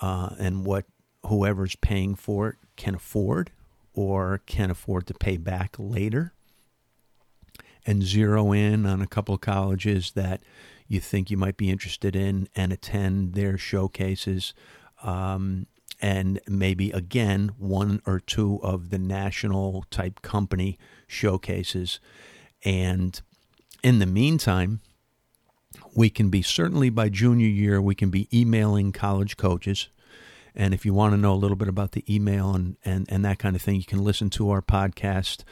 uh, 0.00 0.30
and 0.40 0.64
what 0.64 0.86
whoever's 1.26 1.76
paying 1.76 2.16
for 2.16 2.48
it 2.48 2.56
can 2.76 2.96
afford 2.96 3.52
or 3.92 4.40
can 4.46 4.70
afford 4.70 5.06
to 5.06 5.14
pay 5.14 5.36
back 5.36 5.76
later 5.78 6.32
and 7.88 8.02
zero 8.02 8.52
in 8.52 8.86
on 8.86 9.00
a 9.00 9.06
couple 9.06 9.36
colleges 9.38 10.12
that 10.12 10.42
you 10.86 11.00
think 11.00 11.30
you 11.30 11.36
might 11.36 11.56
be 11.56 11.70
interested 11.70 12.14
in 12.14 12.48
and 12.54 12.72
attend 12.72 13.34
their 13.34 13.58
showcases 13.58 14.54
um, 15.02 15.66
and 16.00 16.40
maybe 16.46 16.90
again 16.90 17.50
one 17.58 18.00
or 18.06 18.20
two 18.20 18.60
of 18.62 18.90
the 18.90 18.98
national 18.98 19.84
type 19.90 20.22
company 20.22 20.78
showcases 21.06 21.98
and 22.64 23.22
in 23.82 23.98
the 23.98 24.06
meantime 24.06 24.80
we 25.94 26.10
can 26.10 26.30
be 26.30 26.42
certainly 26.42 26.90
by 26.90 27.08
junior 27.08 27.48
year, 27.48 27.80
we 27.80 27.94
can 27.94 28.10
be 28.10 28.28
emailing 28.32 28.92
college 28.92 29.36
coaches. 29.36 29.88
And 30.54 30.74
if 30.74 30.84
you 30.84 30.92
want 30.94 31.12
to 31.12 31.16
know 31.16 31.32
a 31.32 31.36
little 31.36 31.56
bit 31.56 31.68
about 31.68 31.92
the 31.92 32.04
email 32.12 32.54
and, 32.54 32.76
and, 32.84 33.06
and 33.08 33.24
that 33.24 33.38
kind 33.38 33.54
of 33.54 33.62
thing, 33.62 33.76
you 33.76 33.84
can 33.84 34.02
listen 34.02 34.30
to 34.30 34.50
our 34.50 34.62
podcast 34.62 35.44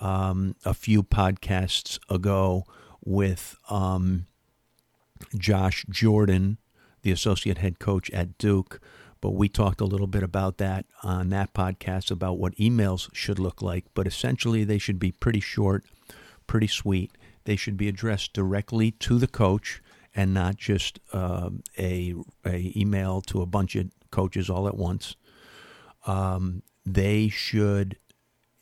um, 0.00 0.56
a 0.64 0.74
few 0.74 1.02
podcasts 1.02 1.98
ago 2.08 2.64
with 3.04 3.56
um, 3.68 4.26
Josh 5.36 5.84
Jordan, 5.88 6.58
the 7.02 7.12
associate 7.12 7.58
head 7.58 7.78
coach 7.78 8.10
at 8.10 8.38
Duke. 8.38 8.80
But 9.20 9.34
we 9.34 9.50
talked 9.50 9.82
a 9.82 9.86
little 9.86 10.06
bit 10.06 10.22
about 10.22 10.56
that 10.58 10.86
on 11.02 11.28
that 11.28 11.52
podcast 11.52 12.10
about 12.10 12.38
what 12.38 12.56
emails 12.56 13.08
should 13.12 13.38
look 13.38 13.60
like. 13.60 13.84
But 13.92 14.06
essentially, 14.06 14.64
they 14.64 14.78
should 14.78 14.98
be 14.98 15.12
pretty 15.12 15.40
short, 15.40 15.84
pretty 16.46 16.66
sweet. 16.66 17.12
They 17.44 17.56
should 17.56 17.76
be 17.76 17.88
addressed 17.88 18.32
directly 18.32 18.92
to 18.92 19.18
the 19.18 19.26
coach 19.26 19.82
and 20.14 20.32
not 20.32 20.56
just 20.56 21.00
uh, 21.12 21.50
a, 21.78 22.14
a 22.46 22.72
email 22.74 23.20
to 23.22 23.42
a 23.42 23.46
bunch 23.46 23.76
of 23.76 23.90
coaches 24.10 24.48
all 24.48 24.66
at 24.66 24.76
once. 24.76 25.16
Um, 26.06 26.62
they 26.86 27.28
should 27.28 27.96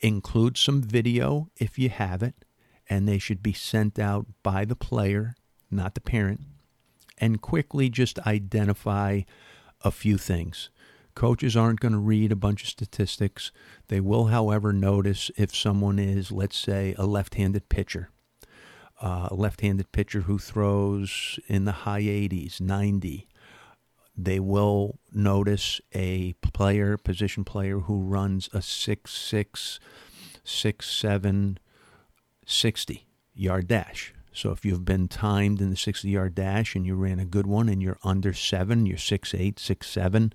include 0.00 0.56
some 0.56 0.82
video 0.82 1.50
if 1.56 1.78
you 1.78 1.88
have 1.88 2.22
it, 2.22 2.34
and 2.88 3.06
they 3.06 3.18
should 3.18 3.42
be 3.42 3.52
sent 3.52 3.98
out 3.98 4.26
by 4.42 4.64
the 4.64 4.76
player, 4.76 5.34
not 5.70 5.94
the 5.94 6.00
parent, 6.00 6.40
and 7.18 7.42
quickly 7.42 7.88
just 7.88 8.18
identify 8.20 9.22
a 9.82 9.90
few 9.90 10.18
things. 10.18 10.70
Coaches 11.14 11.56
aren't 11.56 11.80
going 11.80 11.92
to 11.92 11.98
read 11.98 12.30
a 12.30 12.36
bunch 12.36 12.62
of 12.62 12.68
statistics. 12.68 13.50
They 13.88 14.00
will, 14.00 14.26
however, 14.26 14.72
notice 14.72 15.30
if 15.36 15.54
someone 15.54 15.98
is, 15.98 16.30
let's 16.30 16.56
say, 16.56 16.94
a 16.96 17.06
left 17.06 17.34
handed 17.34 17.68
pitcher 17.68 18.10
uh, 19.00 19.28
a 19.30 19.34
left-handed 19.34 19.92
pitcher 19.92 20.22
who 20.22 20.38
throws 20.38 21.38
in 21.46 21.64
the 21.64 21.72
high 21.72 22.02
80s, 22.02 22.60
90. 22.60 23.28
They 24.20 24.40
will 24.40 24.98
notice 25.12 25.80
a 25.94 26.32
player, 26.42 26.96
position 26.96 27.44
player 27.44 27.78
who 27.78 28.00
runs 28.00 28.48
a 28.48 28.58
6'6", 28.58 29.78
6'7", 30.44 31.56
60 32.44 33.06
yard 33.34 33.68
dash. 33.68 34.12
So 34.32 34.50
if 34.50 34.64
you've 34.64 34.84
been 34.84 35.06
timed 35.06 35.60
in 35.60 35.70
the 35.70 35.76
60 35.76 36.08
yard 36.08 36.34
dash 36.34 36.74
and 36.74 36.84
you 36.84 36.96
ran 36.96 37.20
a 37.20 37.24
good 37.24 37.46
one 37.46 37.68
and 37.68 37.80
you're 37.80 37.98
under 38.02 38.32
seven, 38.32 38.86
you're 38.86 38.96
6'8", 38.96 39.54
6'7", 39.54 40.32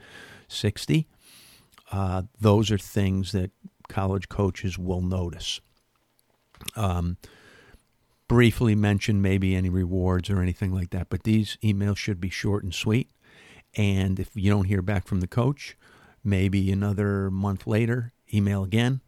60, 0.48 1.08
uh, 1.92 2.22
those 2.40 2.72
are 2.72 2.78
things 2.78 3.34
that 3.34 3.52
college 3.90 4.30
coaches 4.30 4.80
will 4.80 5.02
notice. 5.02 5.60
Um, 6.78 7.18
briefly 8.30 8.76
mention 8.76 9.22
maybe 9.22 9.56
any 9.56 9.70
rewards 9.70 10.30
or 10.30 10.42
anything 10.42 10.74
like 10.74 10.92
that. 10.92 11.10
But 11.10 11.24
these 11.24 11.58
emails 11.62 11.98
should 11.98 12.22
be 12.22 12.30
short 12.30 12.64
and 12.64 12.74
sweet. 12.74 13.10
And 13.76 14.20
if 14.20 14.30
you 14.36 14.52
don't 14.52 14.66
hear 14.66 14.82
back 14.82 15.08
from 15.08 15.20
the 15.20 15.28
coach, 15.28 15.76
maybe 16.24 16.72
another 16.72 17.30
month 17.32 17.66
later, 17.68 18.14
email 18.34 18.64
again. 18.64 19.02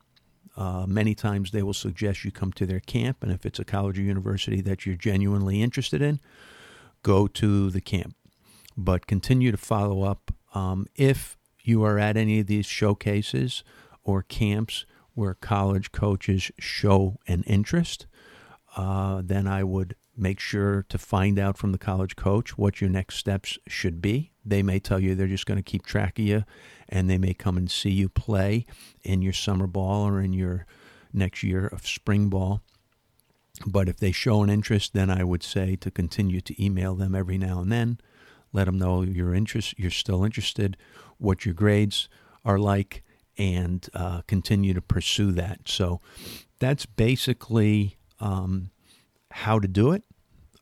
Uh, 0.57 0.85
many 0.87 1.13
times 1.13 1.51
they 1.51 1.63
will 1.63 1.73
suggest 1.73 2.23
you 2.23 2.31
come 2.31 2.53
to 2.53 2.65
their 2.65 2.79
camp, 2.79 3.21
and 3.21 3.31
if 3.31 3.45
it's 3.45 3.59
a 3.59 3.65
college 3.65 3.99
or 3.99 4.03
university 4.03 4.61
that 4.61 4.85
you're 4.85 4.95
genuinely 4.95 5.61
interested 5.61 6.01
in, 6.01 6.19
go 7.03 7.27
to 7.27 7.69
the 7.69 7.81
camp. 7.81 8.15
But 8.77 9.05
continue 9.07 9.51
to 9.51 9.57
follow 9.57 10.03
up. 10.03 10.31
Um, 10.53 10.87
if 10.95 11.37
you 11.61 11.83
are 11.83 11.99
at 11.99 12.15
any 12.15 12.39
of 12.39 12.47
these 12.47 12.65
showcases 12.65 13.63
or 14.03 14.23
camps 14.23 14.85
where 15.13 15.33
college 15.33 15.91
coaches 15.91 16.51
show 16.57 17.17
an 17.27 17.43
interest, 17.43 18.05
uh, 18.77 19.21
then 19.23 19.47
I 19.47 19.63
would 19.63 19.95
make 20.17 20.39
sure 20.39 20.85
to 20.89 20.97
find 20.97 21.37
out 21.37 21.57
from 21.57 21.71
the 21.71 21.77
college 21.77 22.15
coach 22.15 22.57
what 22.57 22.79
your 22.79 22.89
next 22.89 23.17
steps 23.17 23.57
should 23.67 24.01
be. 24.01 24.31
They 24.45 24.63
may 24.63 24.79
tell 24.79 24.99
you 24.99 25.15
they're 25.15 25.27
just 25.27 25.45
going 25.45 25.57
to 25.57 25.63
keep 25.63 25.85
track 25.85 26.19
of 26.19 26.25
you 26.25 26.43
and 26.87 27.09
they 27.09 27.17
may 27.17 27.33
come 27.33 27.57
and 27.57 27.69
see 27.69 27.89
you 27.89 28.09
play 28.09 28.65
in 29.03 29.21
your 29.21 29.33
summer 29.33 29.67
ball 29.67 30.07
or 30.07 30.21
in 30.21 30.33
your 30.33 30.65
next 31.11 31.43
year 31.43 31.67
of 31.67 31.87
spring 31.87 32.29
ball. 32.29 32.61
But 33.65 33.87
if 33.87 33.97
they 33.97 34.11
show 34.11 34.43
an 34.43 34.49
interest, 34.49 34.93
then 34.93 35.09
I 35.09 35.23
would 35.23 35.43
say 35.43 35.75
to 35.77 35.89
continue 35.89 36.41
to 36.41 36.63
email 36.63 36.95
them 36.95 37.15
every 37.15 37.37
now 37.37 37.59
and 37.59 37.71
then. 37.71 37.99
Let 38.51 38.65
them 38.65 38.77
know 38.77 39.01
you're 39.01 39.33
interest, 39.33 39.75
you're 39.77 39.91
still 39.91 40.23
interested, 40.23 40.77
what 41.17 41.45
your 41.45 41.53
grades 41.53 42.07
are 42.43 42.59
like, 42.59 43.03
and 43.37 43.87
uh, 43.93 44.21
continue 44.27 44.73
to 44.73 44.81
pursue 44.81 45.31
that. 45.33 45.67
So 45.67 45.99
that's 46.59 46.85
basically 46.85 47.97
um, 48.19 48.71
how 49.35 49.59
to 49.59 49.67
do 49.67 49.91
it. 49.91 50.01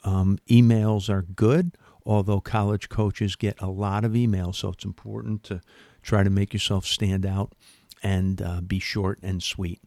Um, 0.03 0.39
emails 0.49 1.07
are 1.07 1.21
good, 1.21 1.77
although 2.07 2.41
college 2.41 2.89
coaches 2.89 3.35
get 3.35 3.61
a 3.61 3.69
lot 3.69 4.03
of 4.03 4.13
emails, 4.13 4.55
so 4.55 4.69
it's 4.69 4.83
important 4.83 5.43
to 5.43 5.61
try 6.01 6.23
to 6.23 6.29
make 6.31 6.53
yourself 6.53 6.83
stand 6.83 7.23
out 7.23 7.53
and 8.01 8.41
uh, 8.41 8.61
be 8.61 8.79
short 8.79 9.19
and 9.21 9.43
sweet. 9.43 9.79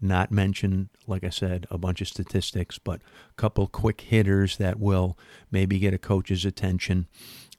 Not 0.00 0.32
mention, 0.32 0.88
like 1.06 1.22
I 1.22 1.30
said, 1.30 1.68
a 1.70 1.78
bunch 1.78 2.00
of 2.00 2.08
statistics, 2.08 2.80
but 2.80 3.00
a 3.30 3.34
couple 3.34 3.68
quick 3.68 4.00
hitters 4.00 4.56
that 4.56 4.80
will 4.80 5.16
maybe 5.52 5.78
get 5.78 5.94
a 5.94 5.98
coach's 5.98 6.44
attention. 6.44 7.06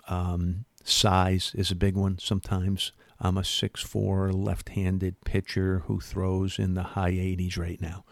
Um, 0.10 0.66
size 0.84 1.54
is 1.56 1.72
a 1.72 1.76
big 1.76 1.96
one 1.96 2.20
sometimes. 2.20 2.92
I'm 3.22 3.38
a 3.38 3.46
six-four 3.46 4.34
left-handed 4.34 5.24
pitcher 5.24 5.84
who 5.86 6.02
throws 6.02 6.60
in 6.60 6.74
the 6.74 6.84
high 6.84 7.14
80s 7.14 7.58
right 7.58 7.80
now. 7.80 8.04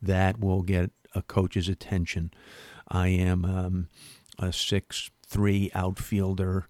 That 0.00 0.40
will 0.40 0.62
get 0.62 0.90
a 1.14 1.22
coach's 1.22 1.68
attention. 1.68 2.30
I 2.88 3.08
am 3.08 3.44
um, 3.44 3.88
a 4.38 4.52
six-three 4.52 5.70
outfielder 5.74 6.66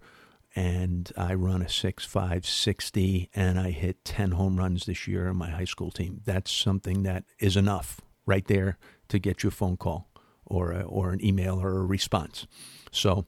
and 0.55 1.11
I 1.15 1.33
run 1.33 1.61
a 1.61 1.69
six 1.69 2.03
five 2.03 2.45
sixty, 2.45 3.29
and 3.33 3.57
I 3.57 3.71
hit 3.71 4.03
10 4.03 4.31
home 4.31 4.57
runs 4.57 4.85
this 4.85 5.07
year 5.07 5.29
on 5.29 5.37
my 5.37 5.49
high 5.49 5.65
school 5.65 5.91
team. 5.91 6.21
That's 6.25 6.51
something 6.51 7.03
that 7.03 7.23
is 7.39 7.55
enough 7.55 8.01
right 8.25 8.45
there 8.45 8.77
to 9.09 9.19
get 9.19 9.43
you 9.43 9.47
a 9.47 9.51
phone 9.51 9.77
call 9.77 10.09
or, 10.45 10.71
a, 10.73 10.81
or 10.81 11.11
an 11.11 11.23
email 11.25 11.61
or 11.61 11.77
a 11.77 11.85
response. 11.85 12.47
So, 12.91 13.25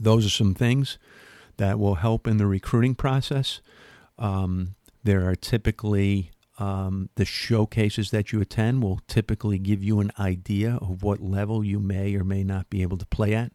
those 0.00 0.26
are 0.26 0.30
some 0.30 0.54
things 0.54 0.98
that 1.58 1.78
will 1.78 1.96
help 1.96 2.26
in 2.26 2.38
the 2.38 2.46
recruiting 2.46 2.96
process. 2.96 3.60
Um, 4.18 4.74
there 5.04 5.28
are 5.28 5.36
typically 5.36 6.32
um, 6.58 7.10
the 7.16 7.24
showcases 7.24 8.10
that 8.10 8.32
you 8.32 8.40
attend 8.40 8.82
will 8.82 9.00
typically 9.06 9.58
give 9.58 9.82
you 9.82 10.00
an 10.00 10.12
idea 10.18 10.78
of 10.80 11.02
what 11.02 11.20
level 11.20 11.62
you 11.62 11.78
may 11.78 12.14
or 12.14 12.24
may 12.24 12.44
not 12.44 12.70
be 12.70 12.82
able 12.82 12.96
to 12.96 13.06
play 13.06 13.34
at. 13.34 13.52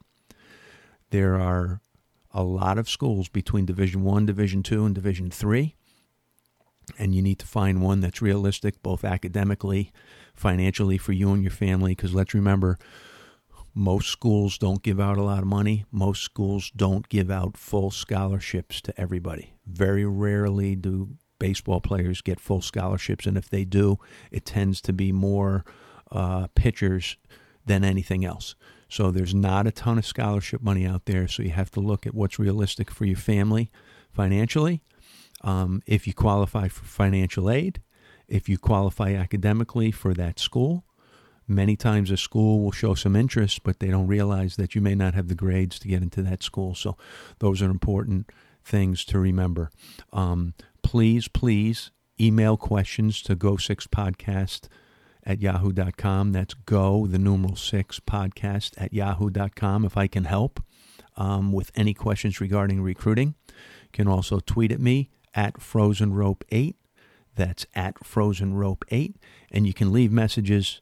There 1.10 1.40
are 1.40 1.82
a 2.32 2.44
lot 2.44 2.78
of 2.78 2.90
schools 2.90 3.28
between 3.28 3.66
Division 3.66 4.04
One, 4.04 4.26
Division 4.26 4.64
Two, 4.64 4.86
and 4.86 4.96
Division 4.96 5.32
Three, 5.32 5.76
and 6.98 7.14
you 7.14 7.22
need 7.22 7.40
to 7.40 7.48
find 7.48 7.82
one 7.82 8.02
that's 8.02 8.22
realistic, 8.22 8.82
both 8.82 9.04
academically, 9.04 9.92
financially 10.34 10.98
for 10.98 11.12
you 11.12 11.32
and 11.32 11.44
your 11.44 11.52
family. 11.52 11.92
Because 11.92 12.14
let's 12.14 12.34
remember, 12.34 12.78
most 13.74 14.10
schools 14.10 14.58
don't 14.58 14.84
give 14.84 15.00
out 15.00 15.18
a 15.18 15.24
lot 15.24 15.40
of 15.40 15.48
money. 15.48 15.86
Most 15.92 16.24
schools 16.24 16.72
don't 16.76 17.08
give 17.10 17.32
out 17.32 17.58
full 17.58 17.92
scholarships 17.92 18.82
to 18.82 19.00
everybody. 19.00 19.54
Very 19.66 20.06
rarely 20.06 20.76
do 20.76 21.18
baseball 21.42 21.82
players 21.82 22.22
get 22.22 22.40
full 22.40 22.62
scholarships, 22.62 23.26
and 23.26 23.36
if 23.36 23.50
they 23.50 23.66
do, 23.66 23.98
it 24.32 24.46
tends 24.46 24.80
to 24.82 24.94
be 24.94 25.12
more 25.12 25.66
uh, 26.12 26.46
pitchers 26.54 27.18
than 27.66 27.84
anything 27.84 28.24
else. 28.24 28.56
So 28.88 29.10
there's 29.10 29.34
not 29.34 29.66
a 29.66 29.72
ton 29.72 29.98
of 29.98 30.06
scholarship 30.06 30.62
money 30.62 30.86
out 30.86 31.06
there. 31.06 31.28
So 31.28 31.42
you 31.42 31.50
have 31.50 31.72
to 31.72 31.80
look 31.80 32.06
at 32.06 32.14
what's 32.14 32.38
realistic 32.38 32.92
for 32.92 33.06
your 33.06 33.18
family 33.18 33.72
financially. 34.12 34.84
Um, 35.44 35.82
if 35.88 36.06
you 36.06 36.14
qualify 36.14 36.68
for 36.68 36.86
financial 36.86 37.50
aid, 37.50 37.82
if 38.28 38.48
you 38.48 38.58
qualify 38.58 39.14
academically 39.14 39.92
for 39.92 40.14
that 40.14 40.40
school, 40.40 40.84
many 41.48 41.76
times 41.76 42.12
a 42.12 42.18
school 42.18 42.62
will 42.62 42.72
show 42.72 42.94
some 42.94 43.16
interest, 43.16 43.64
but 43.64 43.80
they 43.80 43.88
don't 43.88 44.08
realize 44.08 44.58
that 44.58 44.76
you 44.76 44.82
may 44.82 44.96
not 44.96 45.16
have 45.16 45.28
the 45.28 45.36
grades 45.36 45.80
to 45.80 45.88
get 45.88 46.04
into 46.04 46.22
that 46.22 46.44
school. 46.44 46.76
So 46.76 46.98
those 47.40 47.62
are 47.62 47.70
important 47.70 48.30
things 48.64 49.06
to 49.06 49.20
remember. 49.20 49.72
Um, 50.14 50.54
please, 50.84 51.28
please 51.28 51.92
email 52.20 52.58
questions 52.58 53.22
to 53.24 53.36
Go6Podcast 53.36 54.68
at 55.24 55.42
yahoo.com. 55.42 56.32
That's 56.32 56.54
go, 56.54 57.08
the 57.08 57.20
numeral 57.20 57.56
six 57.56 58.00
podcast 58.00 58.74
at 58.78 58.94
yahoo.com 58.94 59.86
if 59.86 59.98
I 59.98 60.08
can 60.08 60.26
help 60.26 60.62
um, 61.18 61.52
with 61.52 61.72
any 61.76 61.94
questions 61.94 62.42
regarding 62.42 62.82
recruiting. 62.82 63.36
You 63.48 63.90
can 63.94 64.08
also 64.08 64.40
tweet 64.40 64.72
at 64.72 64.80
me 64.80 65.10
at 65.34 65.62
Frozen 65.62 66.14
Rope 66.14 66.44
8. 66.50 66.76
That's 67.36 67.66
at 67.74 68.04
Frozen 68.06 68.56
Rope 68.56 68.86
8. 68.90 69.16
And 69.52 69.66
you 69.66 69.74
can 69.74 69.92
leave 69.92 70.12
messages 70.12 70.82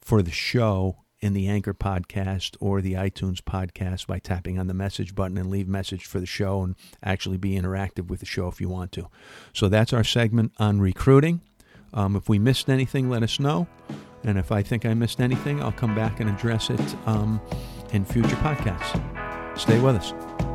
for 0.00 0.22
the 0.22 0.30
show 0.30 1.03
in 1.24 1.32
the 1.32 1.48
Anchor 1.48 1.72
podcast 1.72 2.54
or 2.60 2.82
the 2.82 2.92
iTunes 2.92 3.40
podcast 3.40 4.06
by 4.06 4.18
tapping 4.18 4.58
on 4.58 4.66
the 4.66 4.74
message 4.74 5.14
button 5.14 5.38
and 5.38 5.48
leave 5.48 5.66
message 5.66 6.04
for 6.04 6.20
the 6.20 6.26
show 6.26 6.62
and 6.62 6.76
actually 7.02 7.38
be 7.38 7.58
interactive 7.58 8.08
with 8.08 8.20
the 8.20 8.26
show 8.26 8.46
if 8.46 8.60
you 8.60 8.68
want 8.68 8.92
to. 8.92 9.08
So 9.54 9.70
that's 9.70 9.94
our 9.94 10.04
segment 10.04 10.52
on 10.58 10.82
recruiting. 10.82 11.40
Um, 11.94 12.14
if 12.14 12.28
we 12.28 12.38
missed 12.38 12.68
anything, 12.68 13.08
let 13.08 13.22
us 13.22 13.40
know. 13.40 13.66
And 14.22 14.36
if 14.38 14.52
I 14.52 14.62
think 14.62 14.84
I 14.84 14.92
missed 14.92 15.18
anything, 15.18 15.62
I'll 15.62 15.72
come 15.72 15.94
back 15.94 16.20
and 16.20 16.28
address 16.28 16.68
it 16.68 16.96
um, 17.06 17.40
in 17.92 18.04
future 18.04 18.36
podcasts. 18.36 19.58
Stay 19.58 19.80
with 19.80 19.96
us. 19.96 20.53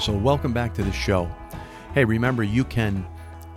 So, 0.00 0.14
welcome 0.14 0.54
back 0.54 0.72
to 0.74 0.82
the 0.82 0.92
show. 0.92 1.30
Hey, 1.92 2.06
remember, 2.06 2.42
you 2.42 2.64
can 2.64 3.06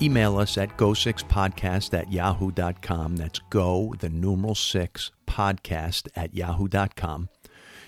email 0.01 0.37
us 0.37 0.57
at 0.57 0.75
go6podcast 0.75 1.97
at 1.97 2.11
yahoo.com. 2.11 3.15
That's 3.15 3.39
go, 3.49 3.95
the 3.99 4.09
numeral 4.09 4.53
six, 4.53 5.11
podcast 5.25 6.09
at 6.17 6.33
yahoo.com. 6.33 7.29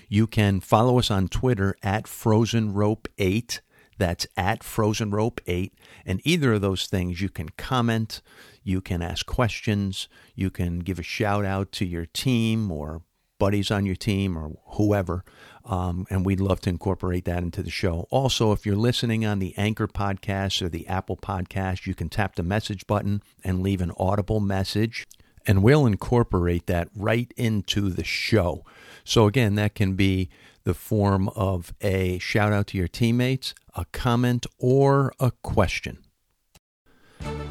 You 0.08 0.26
can 0.26 0.60
follow 0.60 0.98
us 0.98 1.10
on 1.10 1.28
Twitter 1.28 1.76
at 1.82 2.08
Frozen 2.08 2.72
Rope 2.72 3.08
8. 3.18 3.60
That's 3.98 4.26
at 4.38 4.64
Frozen 4.64 5.10
Rope 5.10 5.42
8. 5.46 5.74
And 6.06 6.22
either 6.24 6.54
of 6.54 6.62
those 6.62 6.86
things, 6.86 7.20
you 7.20 7.28
can 7.28 7.50
comment, 7.58 8.22
you 8.62 8.80
can 8.80 9.02
ask 9.02 9.26
questions, 9.26 10.08
you 10.34 10.50
can 10.50 10.78
give 10.78 10.98
a 10.98 11.02
shout 11.02 11.44
out 11.44 11.72
to 11.72 11.84
your 11.84 12.06
team 12.06 12.72
or 12.72 13.02
buddies 13.38 13.70
on 13.70 13.84
your 13.84 13.96
team 13.96 14.36
or 14.36 14.52
whoever. 14.76 15.24
Um, 15.66 16.06
and 16.10 16.24
we'd 16.24 16.40
love 16.40 16.60
to 16.60 16.70
incorporate 16.70 17.24
that 17.24 17.42
into 17.42 17.60
the 17.60 17.70
show. 17.70 18.06
Also, 18.10 18.52
if 18.52 18.64
you're 18.64 18.76
listening 18.76 19.26
on 19.26 19.40
the 19.40 19.52
Anchor 19.56 19.88
podcast 19.88 20.62
or 20.62 20.68
the 20.68 20.86
Apple 20.86 21.16
podcast, 21.16 21.86
you 21.86 21.94
can 21.94 22.08
tap 22.08 22.36
the 22.36 22.44
message 22.44 22.86
button 22.86 23.20
and 23.42 23.62
leave 23.62 23.80
an 23.80 23.92
audible 23.98 24.38
message, 24.38 25.08
and 25.44 25.64
we'll 25.64 25.84
incorporate 25.84 26.66
that 26.66 26.88
right 26.94 27.32
into 27.36 27.90
the 27.90 28.04
show. 28.04 28.64
So, 29.04 29.26
again, 29.26 29.56
that 29.56 29.74
can 29.74 29.94
be 29.94 30.28
the 30.62 30.74
form 30.74 31.28
of 31.30 31.74
a 31.80 32.18
shout 32.18 32.52
out 32.52 32.68
to 32.68 32.78
your 32.78 32.88
teammates, 32.88 33.52
a 33.74 33.84
comment, 33.86 34.46
or 34.58 35.12
a 35.18 35.32
question. 35.42 35.98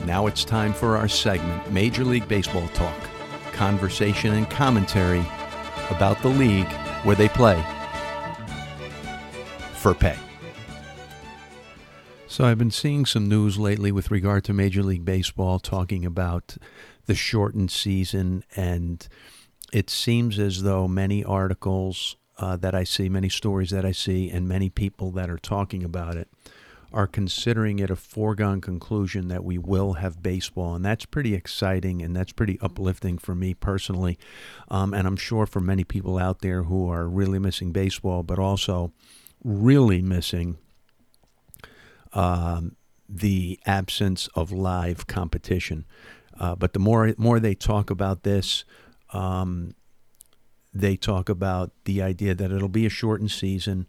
Now 0.05 0.27
it's 0.27 0.45
time 0.45 0.73
for 0.73 0.95
our 0.95 1.07
segment 1.07 1.71
Major 1.71 2.05
League 2.05 2.27
Baseball 2.27 2.67
Talk 2.69 2.95
conversation 3.51 4.33
and 4.33 4.49
commentary 4.49 5.25
about 5.89 6.21
the 6.21 6.27
league 6.27 6.67
where 7.03 7.15
they 7.15 7.29
play 7.29 7.63
for 9.85 9.93
pay. 9.93 10.17
So 12.25 12.43
I've 12.43 12.57
been 12.57 12.71
seeing 12.71 13.05
some 13.05 13.29
news 13.29 13.59
lately 13.59 13.91
with 13.91 14.09
regard 14.09 14.43
to 14.45 14.51
Major 14.51 14.81
League 14.81 15.05
Baseball 15.05 15.59
talking 15.59 16.03
about 16.03 16.57
the 17.05 17.13
shortened 17.13 17.69
season, 17.69 18.43
and 18.55 19.07
it 19.71 19.91
seems 19.91 20.39
as 20.39 20.63
though 20.63 20.87
many 20.87 21.23
articles 21.23 22.15
uh, 22.39 22.57
that 22.57 22.73
I 22.73 22.83
see, 22.83 23.09
many 23.09 23.29
stories 23.29 23.69
that 23.69 23.85
I 23.85 23.91
see, 23.91 24.27
and 24.31 24.47
many 24.47 24.71
people 24.71 25.11
that 25.11 25.29
are 25.29 25.37
talking 25.37 25.83
about 25.83 26.15
it 26.15 26.29
are 26.91 27.05
considering 27.05 27.77
it 27.77 27.91
a 27.91 27.95
foregone 27.95 28.61
conclusion 28.61 29.27
that 29.27 29.43
we 29.43 29.59
will 29.59 29.93
have 29.93 30.23
baseball. 30.23 30.73
And 30.73 30.83
that's 30.83 31.05
pretty 31.05 31.35
exciting 31.35 32.01
and 32.01 32.15
that's 32.15 32.31
pretty 32.31 32.57
uplifting 32.59 33.19
for 33.19 33.35
me 33.35 33.53
personally. 33.53 34.17
Um, 34.67 34.95
and 34.95 35.05
I'm 35.05 35.17
sure 35.17 35.45
for 35.45 35.59
many 35.59 35.83
people 35.83 36.17
out 36.17 36.39
there 36.39 36.63
who 36.63 36.89
are 36.89 37.07
really 37.07 37.37
missing 37.37 37.71
baseball, 37.71 38.23
but 38.23 38.39
also 38.39 38.91
really 39.45 40.01
missing 40.01 40.57
um, 42.13 42.75
the 43.07 43.59
absence 43.65 44.27
of 44.33 44.51
live 44.51 45.05
competition. 45.05 45.85
Uh, 46.37 46.55
but 46.55 46.73
the 46.73 46.79
more 46.79 47.13
more 47.17 47.39
they 47.39 47.53
talk 47.53 47.89
about 47.89 48.23
this, 48.23 48.65
um, 49.13 49.75
they 50.73 50.97
talk 50.97 51.29
about 51.29 51.71
the 51.85 52.01
idea 52.01 52.33
that 52.33 52.51
it'll 52.51 52.67
be 52.67 52.85
a 52.85 52.89
shortened 52.89 53.31
season, 53.31 53.87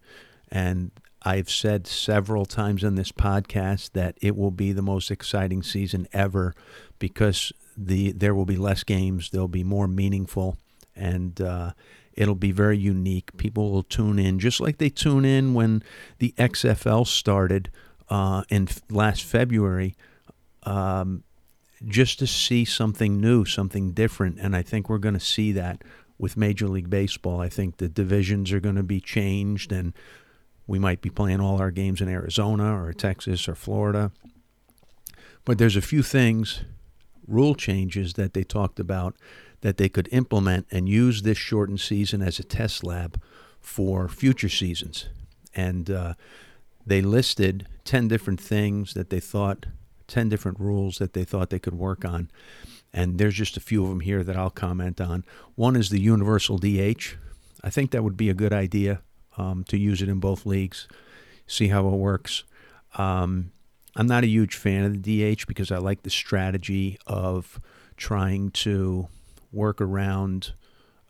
and 0.52 0.92
I've 1.22 1.50
said 1.50 1.86
several 1.86 2.44
times 2.44 2.84
on 2.84 2.94
this 2.94 3.10
podcast 3.10 3.92
that 3.92 4.16
it 4.20 4.36
will 4.36 4.52
be 4.52 4.72
the 4.72 4.82
most 4.82 5.10
exciting 5.10 5.62
season 5.62 6.06
ever 6.12 6.54
because 6.98 7.52
the 7.76 8.12
there 8.12 8.34
will 8.34 8.44
be 8.44 8.56
less 8.56 8.84
games, 8.84 9.30
they'll 9.30 9.48
be 9.48 9.64
more 9.64 9.88
meaningful, 9.88 10.58
and 10.94 11.40
uh, 11.40 11.72
it'll 12.16 12.34
be 12.34 12.52
very 12.52 12.78
unique. 12.78 13.36
People 13.36 13.70
will 13.70 13.82
tune 13.82 14.18
in 14.18 14.38
just 14.38 14.60
like 14.60 14.78
they 14.78 14.88
tune 14.88 15.24
in 15.24 15.54
when 15.54 15.82
the 16.18 16.34
XFL 16.38 17.06
started 17.06 17.70
uh, 18.08 18.42
in 18.48 18.68
last 18.90 19.22
February. 19.22 19.94
Um, 20.62 21.22
just 21.84 22.18
to 22.18 22.26
see 22.26 22.64
something 22.64 23.20
new, 23.20 23.44
something 23.44 23.92
different. 23.92 24.38
And 24.40 24.56
I 24.56 24.62
think 24.62 24.88
we're 24.88 24.98
going 24.98 25.14
to 25.14 25.20
see 25.20 25.52
that 25.52 25.82
with 26.18 26.36
Major 26.36 26.68
League 26.68 26.90
Baseball. 26.90 27.40
I 27.40 27.48
think 27.48 27.76
the 27.76 27.88
divisions 27.88 28.52
are 28.52 28.60
going 28.60 28.76
to 28.76 28.82
be 28.82 29.00
changed, 29.00 29.72
and 29.72 29.92
we 30.66 30.78
might 30.78 31.02
be 31.02 31.10
playing 31.10 31.40
all 31.40 31.60
our 31.60 31.70
games 31.70 32.00
in 32.00 32.08
Arizona 32.08 32.82
or 32.82 32.92
Texas 32.92 33.48
or 33.48 33.54
Florida. 33.54 34.10
But 35.44 35.58
there's 35.58 35.76
a 35.76 35.82
few 35.82 36.02
things, 36.02 36.64
rule 37.26 37.54
changes 37.54 38.14
that 38.14 38.34
they 38.34 38.42
talked 38.42 38.80
about 38.80 39.14
that 39.60 39.76
they 39.76 39.88
could 39.88 40.08
implement 40.12 40.66
and 40.70 40.88
use 40.88 41.22
this 41.22 41.38
shortened 41.38 41.80
season 41.80 42.22
as 42.22 42.38
a 42.38 42.44
test 42.44 42.84
lab 42.84 43.20
for 43.60 44.08
future 44.08 44.48
seasons. 44.48 45.08
And 45.54 45.90
uh, 45.90 46.14
they 46.86 47.02
listed 47.02 47.66
10 47.84 48.08
different 48.08 48.40
things 48.40 48.94
that 48.94 49.10
they 49.10 49.20
thought 49.20 49.66
10 50.08 50.28
different 50.28 50.60
rules 50.60 50.98
that 50.98 51.12
they 51.14 51.24
thought 51.24 51.50
they 51.50 51.58
could 51.58 51.74
work 51.74 52.04
on. 52.04 52.30
And 52.92 53.18
there's 53.18 53.34
just 53.34 53.56
a 53.56 53.60
few 53.60 53.82
of 53.82 53.88
them 53.90 54.00
here 54.00 54.22
that 54.22 54.36
I'll 54.36 54.50
comment 54.50 55.00
on. 55.00 55.24
One 55.54 55.76
is 55.76 55.90
the 55.90 56.00
universal 56.00 56.58
DH. 56.58 57.16
I 57.62 57.70
think 57.70 57.90
that 57.90 58.04
would 58.04 58.16
be 58.16 58.30
a 58.30 58.34
good 58.34 58.52
idea 58.52 59.02
um, 59.36 59.64
to 59.64 59.76
use 59.76 60.00
it 60.00 60.08
in 60.08 60.20
both 60.20 60.46
leagues, 60.46 60.88
see 61.46 61.68
how 61.68 61.86
it 61.88 61.96
works. 61.96 62.44
Um, 62.96 63.50
I'm 63.96 64.06
not 64.06 64.24
a 64.24 64.28
huge 64.28 64.54
fan 64.54 64.84
of 64.84 65.02
the 65.02 65.34
DH 65.34 65.46
because 65.46 65.70
I 65.70 65.78
like 65.78 66.02
the 66.02 66.10
strategy 66.10 66.98
of 67.06 67.60
trying 67.96 68.50
to 68.50 69.08
work 69.56 69.80
around 69.80 70.52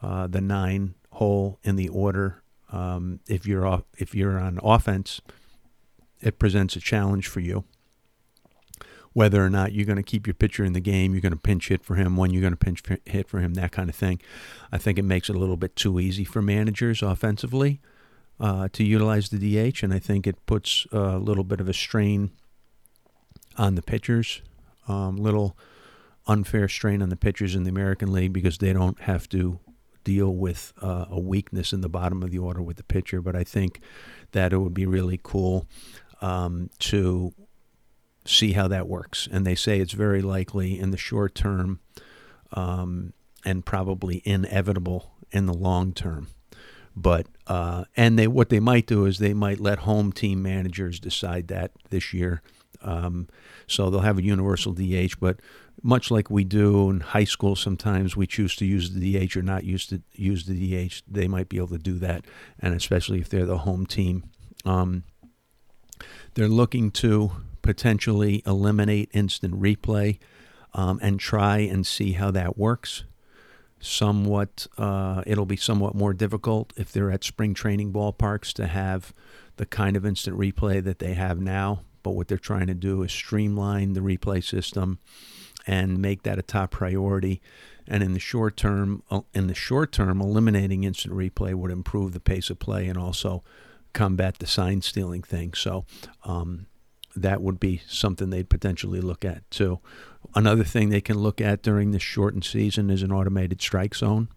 uh, 0.00 0.26
the 0.26 0.40
nine 0.40 0.94
hole 1.12 1.58
in 1.62 1.76
the 1.76 1.88
order. 1.88 2.42
Um, 2.72 3.20
if 3.28 3.46
you're 3.46 3.66
off, 3.66 3.82
if 3.98 4.14
you're 4.14 4.38
on 4.38 4.58
offense, 4.62 5.20
it 6.20 6.38
presents 6.38 6.76
a 6.76 6.80
challenge 6.80 7.28
for 7.28 7.40
you 7.40 7.64
whether 9.16 9.42
or 9.42 9.48
not 9.48 9.72
you're 9.72 9.86
going 9.86 9.96
to 9.96 10.02
keep 10.02 10.26
your 10.26 10.34
pitcher 10.34 10.62
in 10.62 10.74
the 10.74 10.80
game, 10.80 11.14
you're 11.14 11.22
going 11.22 11.32
to 11.32 11.38
pinch 11.38 11.68
hit 11.68 11.82
for 11.82 11.94
him, 11.94 12.18
when 12.18 12.32
you're 12.32 12.42
going 12.42 12.52
to 12.52 12.58
pinch 12.58 12.82
hit 13.06 13.26
for 13.26 13.40
him, 13.40 13.54
that 13.54 13.72
kind 13.72 13.88
of 13.88 13.96
thing. 13.96 14.20
I 14.70 14.76
think 14.76 14.98
it 14.98 15.06
makes 15.06 15.30
it 15.30 15.36
a 15.36 15.38
little 15.38 15.56
bit 15.56 15.74
too 15.74 15.98
easy 15.98 16.22
for 16.22 16.42
managers 16.42 17.00
offensively 17.02 17.80
uh, 18.38 18.68
to 18.74 18.84
utilize 18.84 19.30
the 19.30 19.38
DH, 19.38 19.82
and 19.82 19.94
I 19.94 20.00
think 20.00 20.26
it 20.26 20.44
puts 20.44 20.86
a 20.92 21.16
little 21.16 21.44
bit 21.44 21.62
of 21.62 21.68
a 21.70 21.72
strain 21.72 22.30
on 23.56 23.74
the 23.74 23.80
pitchers, 23.80 24.42
um, 24.86 25.16
little 25.16 25.56
unfair 26.26 26.68
strain 26.68 27.02
on 27.02 27.08
the 27.08 27.16
pitchers 27.16 27.54
in 27.54 27.64
the 27.64 27.70
American 27.70 28.12
League 28.12 28.32
because 28.32 28.58
they 28.58 28.72
don't 28.72 29.00
have 29.02 29.28
to 29.30 29.60
deal 30.04 30.34
with 30.34 30.72
uh, 30.80 31.06
a 31.10 31.20
weakness 31.20 31.72
in 31.72 31.80
the 31.80 31.88
bottom 31.88 32.22
of 32.22 32.30
the 32.30 32.38
order 32.38 32.62
with 32.62 32.76
the 32.76 32.84
pitcher. 32.84 33.20
But 33.20 33.34
I 33.34 33.44
think 33.44 33.80
that 34.32 34.52
it 34.52 34.58
would 34.58 34.74
be 34.74 34.86
really 34.86 35.20
cool 35.22 35.66
um, 36.20 36.70
to 36.80 37.32
see 38.24 38.52
how 38.52 38.68
that 38.68 38.88
works. 38.88 39.28
And 39.30 39.46
they 39.46 39.54
say 39.54 39.80
it's 39.80 39.92
very 39.92 40.22
likely 40.22 40.78
in 40.78 40.90
the 40.90 40.96
short 40.96 41.34
term 41.34 41.80
um, 42.52 43.12
and 43.44 43.64
probably 43.64 44.22
inevitable 44.24 45.12
in 45.30 45.46
the 45.46 45.54
long 45.54 45.92
term. 45.92 46.28
But 46.94 47.26
uh, 47.46 47.84
and 47.96 48.18
they 48.18 48.26
what 48.26 48.48
they 48.48 48.60
might 48.60 48.86
do 48.86 49.04
is 49.04 49.18
they 49.18 49.34
might 49.34 49.60
let 49.60 49.80
home 49.80 50.12
team 50.12 50.42
managers 50.42 50.98
decide 50.98 51.48
that 51.48 51.72
this 51.90 52.14
year. 52.14 52.42
Um, 52.80 53.28
so 53.66 53.90
they'll 53.90 54.00
have 54.00 54.18
a 54.18 54.22
universal 54.22 54.72
DH, 54.72 55.18
but 55.20 55.40
much 55.82 56.10
like 56.10 56.30
we 56.30 56.44
do 56.44 56.90
in 56.90 57.00
high 57.00 57.24
school, 57.24 57.56
sometimes 57.56 58.16
we 58.16 58.26
choose 58.26 58.56
to 58.56 58.64
use 58.64 58.92
the 58.92 59.26
DH 59.26 59.36
or 59.36 59.42
not 59.42 59.64
use 59.64 59.86
to 59.88 60.02
use 60.12 60.46
the 60.46 60.54
DH. 60.88 61.02
They 61.06 61.28
might 61.28 61.48
be 61.48 61.58
able 61.58 61.68
to 61.68 61.78
do 61.78 61.98
that, 61.98 62.24
and 62.58 62.74
especially 62.74 63.20
if 63.20 63.28
they're 63.28 63.46
the 63.46 63.58
home 63.58 63.86
team. 63.86 64.24
Um, 64.64 65.04
they're 66.34 66.48
looking 66.48 66.90
to 66.92 67.32
potentially 67.62 68.42
eliminate 68.46 69.10
instant 69.12 69.60
replay 69.60 70.18
um, 70.74 70.98
and 71.02 71.18
try 71.18 71.58
and 71.58 71.86
see 71.86 72.12
how 72.12 72.30
that 72.30 72.58
works. 72.58 73.04
Somewhat, 73.78 74.66
uh, 74.78 75.22
it'll 75.26 75.46
be 75.46 75.56
somewhat 75.56 75.94
more 75.94 76.14
difficult 76.14 76.72
if 76.76 76.92
they're 76.92 77.10
at 77.10 77.24
spring 77.24 77.54
training 77.54 77.92
ballparks 77.92 78.52
to 78.54 78.66
have 78.66 79.12
the 79.56 79.66
kind 79.66 79.96
of 79.96 80.04
instant 80.04 80.38
replay 80.38 80.82
that 80.82 80.98
they 80.98 81.14
have 81.14 81.40
now. 81.40 81.82
But 82.02 82.12
what 82.12 82.28
they're 82.28 82.38
trying 82.38 82.68
to 82.68 82.74
do 82.74 83.02
is 83.02 83.12
streamline 83.12 83.94
the 83.94 84.00
replay 84.00 84.42
system 84.42 84.98
and 85.66 85.98
make 85.98 86.22
that 86.22 86.38
a 86.38 86.42
top 86.42 86.70
priority. 86.70 87.40
And 87.88 88.02
in 88.02 88.12
the 88.12 88.20
short 88.20 88.56
term, 88.56 89.02
uh, 89.10 89.20
in 89.34 89.46
the 89.46 89.54
short 89.54 89.92
term, 89.92 90.20
eliminating 90.20 90.84
instant 90.84 91.14
replay 91.14 91.54
would 91.54 91.70
improve 91.70 92.12
the 92.12 92.20
pace 92.20 92.50
of 92.50 92.58
play 92.58 92.86
and 92.86 92.98
also 92.98 93.42
combat 93.92 94.38
the 94.38 94.46
sign 94.46 94.82
stealing 94.82 95.22
thing. 95.22 95.54
So 95.54 95.84
um, 96.24 96.66
that 97.14 97.40
would 97.40 97.58
be 97.58 97.80
something 97.88 98.30
they'd 98.30 98.50
potentially 98.50 99.00
look 99.00 99.24
at 99.24 99.48
too. 99.50 99.80
Another 100.34 100.64
thing 100.64 100.90
they 100.90 101.00
can 101.00 101.18
look 101.18 101.40
at 101.40 101.62
during 101.62 101.92
this 101.92 102.02
shortened 102.02 102.44
season 102.44 102.90
is 102.90 103.02
an 103.02 103.12
automated 103.12 103.60
strike 103.60 103.94
zone. 103.94 104.28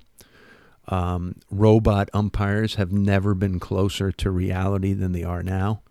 Um, 0.87 1.35
robot 1.51 2.09
umpires 2.13 2.75
have 2.75 2.91
never 2.91 3.35
been 3.35 3.59
closer 3.59 4.11
to 4.13 4.31
reality 4.31 4.93
than 4.93 5.11
they 5.11 5.23
are 5.23 5.43
now. 5.43 5.81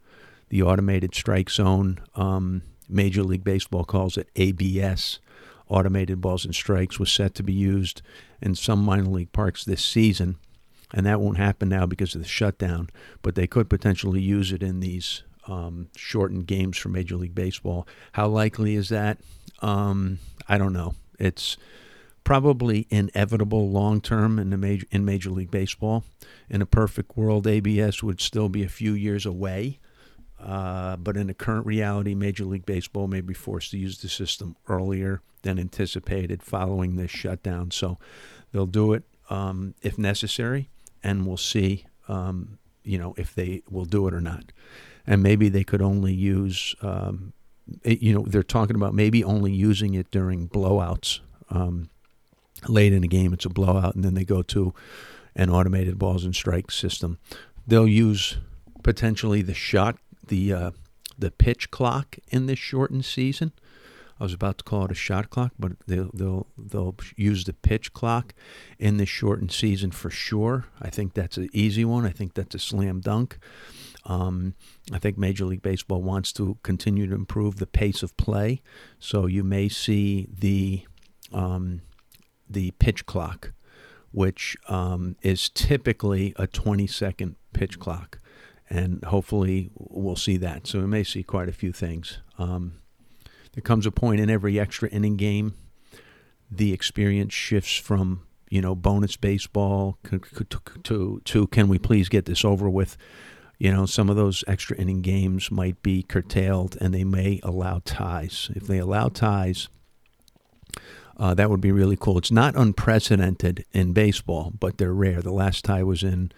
The 0.49 0.63
automated 0.63 1.15
strike 1.15 1.51
zone, 1.51 2.01
um, 2.15 2.63
Major 2.89 3.23
League 3.23 3.45
Baseball 3.45 3.85
calls 3.85 4.17
it 4.17 4.29
ABS, 4.35 5.21
automated 5.69 6.21
balls 6.21 6.45
and 6.45 6.55
strikes, 6.55 6.99
was 6.99 7.13
set 7.13 7.35
to 7.37 7.43
be 7.43 7.53
used 7.53 8.03
in 8.41 8.55
some 8.55 8.83
minor 8.83 9.05
league 9.05 9.33
parks 9.33 9.65
this 9.65 9.85
season. 9.85 10.37
And 10.93 11.05
that 11.05 11.21
won't 11.21 11.37
happen 11.37 11.69
now 11.69 11.87
because 11.87 12.15
of 12.15 12.23
the 12.23 12.29
shutdown, 12.29 12.89
but 13.23 13.35
they 13.35 13.47
could 13.47 13.69
potentially 13.69 14.23
use 14.23 14.53
it 14.53 14.63
in 14.63 14.81
these 14.81 15.23
um, 15.47 15.89
shortened 15.97 16.47
games 16.47 16.79
for 16.79 16.89
Major 16.89 17.17
League 17.17 17.35
Baseball. 17.35 17.87
How 18.13 18.29
likely 18.29 18.75
is 18.75 18.89
that? 18.89 19.19
Um, 19.61 20.19
I 20.49 20.57
don't 20.57 20.73
know. 20.73 20.95
It's 21.19 21.57
probably 22.25 22.87
inevitable 22.91 23.71
long 23.71 24.01
term 24.01 24.39
in 24.39 24.51
the 24.51 24.57
major 24.57 24.87
in 24.91 25.05
Major 25.05 25.31
League 25.31 25.51
Baseball. 25.51 26.05
In 26.49 26.63
a 26.63 26.67
perfect 26.67 27.17
world, 27.17 27.47
ABS 27.47 28.03
would 28.03 28.21
still 28.21 28.49
be 28.49 28.63
a 28.63 28.69
few 28.69 28.93
years 28.93 29.27
away. 29.27 29.79
Uh, 30.41 30.97
but 30.97 31.17
in 31.17 31.27
the 31.27 31.35
current 31.35 31.67
reality, 31.67 32.15
Major 32.15 32.45
League 32.45 32.67
Baseball 32.67 33.09
may 33.09 33.21
be 33.21 33.35
forced 33.35 33.73
to 33.73 33.79
use 33.79 33.99
the 33.99 34.09
system 34.09 34.57
earlier 34.69 35.21
than 35.49 35.59
anticipated 35.59 36.43
following 36.43 36.97
this 36.97 37.11
shutdown. 37.11 37.71
So 37.71 37.99
they'll 38.53 38.67
do 38.67 38.93
it 38.93 39.05
um, 39.31 39.75
if 39.83 39.99
necessary, 39.99 40.69
and 41.03 41.27
we'll 41.27 41.37
see, 41.37 41.87
um, 42.07 42.59
you 42.85 42.99
know, 42.99 43.15
if 43.17 43.35
they 43.35 43.63
will 43.69 43.85
do 43.85 44.07
it 44.07 44.15
or 44.15 44.21
not 44.21 44.53
and 45.09 45.23
maybe 45.23 45.49
they 45.49 45.65
could 45.65 45.81
only 45.81 46.13
use, 46.13 46.75
um, 46.83 47.33
it, 47.83 48.03
you 48.03 48.13
know, 48.13 48.27
they're 48.29 48.43
talking 48.43 48.77
about 48.77 48.93
maybe 48.93 49.25
only 49.25 49.51
using 49.51 49.95
it 49.95 50.11
during 50.11 50.49
blowouts. 50.49 51.21
Um, 51.49 51.89
late 52.69 52.93
in 52.93 53.01
the 53.01 53.09
game, 53.09 53.33
it's 53.33 53.47
a 53.47 53.49
blowout, 53.49 53.95
and 53.95 54.05
then 54.05 54.13
they 54.13 54.25
go 54.25 54.43
to 54.43 54.75
an 55.35 55.49
automated 55.49 55.99
balls 55.99 56.25
and 56.25 56.37
strikes 56.37 56.77
system. 56.77 57.19
They'll 57.67 57.89
use 57.89 58.37
potentially 58.83 59.41
the 59.41 59.55
shot, 59.55 59.97
the 60.27 60.53
uh, 60.53 60.71
the 61.19 61.31
pitch 61.31 61.71
clock 61.71 62.19
in 62.29 62.45
this 62.45 62.59
shortened 62.59 63.07
season. 63.07 63.53
I 64.21 64.25
was 64.25 64.33
about 64.33 64.59
to 64.59 64.65
call 64.65 64.85
it 64.87 64.91
a 64.91 64.95
shot 64.95 65.31
clock, 65.31 65.53
but 65.59 65.73
they'll 65.87 66.11
they'll 66.13 66.47
they'll 66.57 66.95
use 67.17 67.45
the 67.45 67.53
pitch 67.53 67.93
clock 67.93 68.35
in 68.79 68.97
this 68.97 69.09
shortened 69.09 69.53
season 69.53 69.91
for 69.91 70.11
sure. 70.11 70.67
I 70.81 70.91
think 70.91 71.15
that's 71.15 71.37
an 71.37 71.49
easy 71.53 71.85
one. 71.85 72.05
I 72.05 72.11
think 72.11 72.35
that's 72.35 72.55
a 72.55 72.59
slam 72.59 73.01
dunk. 73.01 73.39
Um, 74.05 74.55
I 74.93 74.99
think 74.99 75.19
Major 75.19 75.45
League 75.45 75.63
Baseball 75.63 76.03
wants 76.03 76.33
to 76.35 76.57
continue 76.63 77.07
to 77.07 77.15
improve 77.15 77.57
the 77.57 77.67
pace 77.67 78.03
of 78.03 78.17
play, 78.17 78.63
so 78.99 79.27
you 79.27 79.45
may 79.45 79.69
see 79.69 80.29
the 80.33 80.87
um, 81.33 81.83
the 82.49 82.73
pitch 82.73 83.07
clock, 83.07 83.53
which 84.11 84.57
um, 84.69 85.17
is 85.23 85.49
typically 85.49 86.33
a 86.37 86.47
20 86.47 86.87
second 86.87 87.37
pitch 87.53 87.79
clock, 87.79 88.19
and 88.69 89.05
hopefully 89.05 89.71
we'll 89.77 90.17
see 90.17 90.39
that. 90.39 90.67
So 90.67 90.81
we 90.81 90.87
may 90.87 91.05
see 91.05 91.23
quite 91.23 91.49
a 91.49 91.53
few 91.53 91.73
things. 91.73 92.19
Um, 92.39 92.81
there 93.59 93.63
comes 93.63 93.87
a 93.87 93.91
point 93.91 94.21
in 94.21 94.31
every 94.31 94.61
extra 94.61 94.89
inning 94.91 95.17
game, 95.17 95.53
the 96.49 96.73
experience 96.73 97.35
shifts 97.35 97.75
from 97.75 98.23
you 98.51 98.63
know 98.63 98.77
bonus 98.77 99.17
baseball 99.17 99.99
to, 100.05 100.21
to, 100.85 101.21
to 101.25 101.47
can 101.49 101.67
we 101.67 101.77
please 101.77 102.09
get 102.09 102.27
this 102.27 102.45
over 102.45 102.71
with 102.71 102.97
you 103.59 103.73
know, 103.73 103.85
some 103.85 104.09
of 104.09 104.15
those 104.15 104.45
extra 104.47 104.77
inning 104.77 105.03
games 105.03 105.51
might 105.51 105.83
be 105.83 106.05
curtailed 106.05 106.79
and 106.81 106.95
they 106.95 107.03
may 107.03 107.41
allow 107.43 107.83
ties. 107.85 108.49
If 108.55 108.69
they 108.69 108.79
allow 108.79 109.09
ties, 109.09 109.69
uh, 111.17 111.35
that 111.35 111.51
would 111.51 111.61
be 111.61 111.73
really 111.73 111.97
cool. 111.97 112.17
It's 112.17 112.31
not 112.31 112.55
unprecedented 112.55 113.65
in 113.73 113.93
baseball, 113.93 114.53
but 114.61 114.79
they're 114.79 114.95
rare. 114.95 115.21
The 115.21 115.33
last 115.33 115.65
tie 115.65 115.83
was 115.83 116.05
in, 116.05 116.31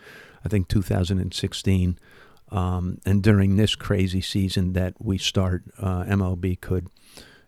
I 0.43 0.49
think, 0.49 0.69
2016. 0.69 1.99
Um, 2.51 2.99
and 3.05 3.23
during 3.23 3.57
this 3.57 3.75
crazy 3.75 4.23
season 4.23 4.73
that 4.73 4.95
we 4.99 5.19
start, 5.19 5.65
uh, 5.79 6.05
MLB 6.05 6.59
could 6.59 6.89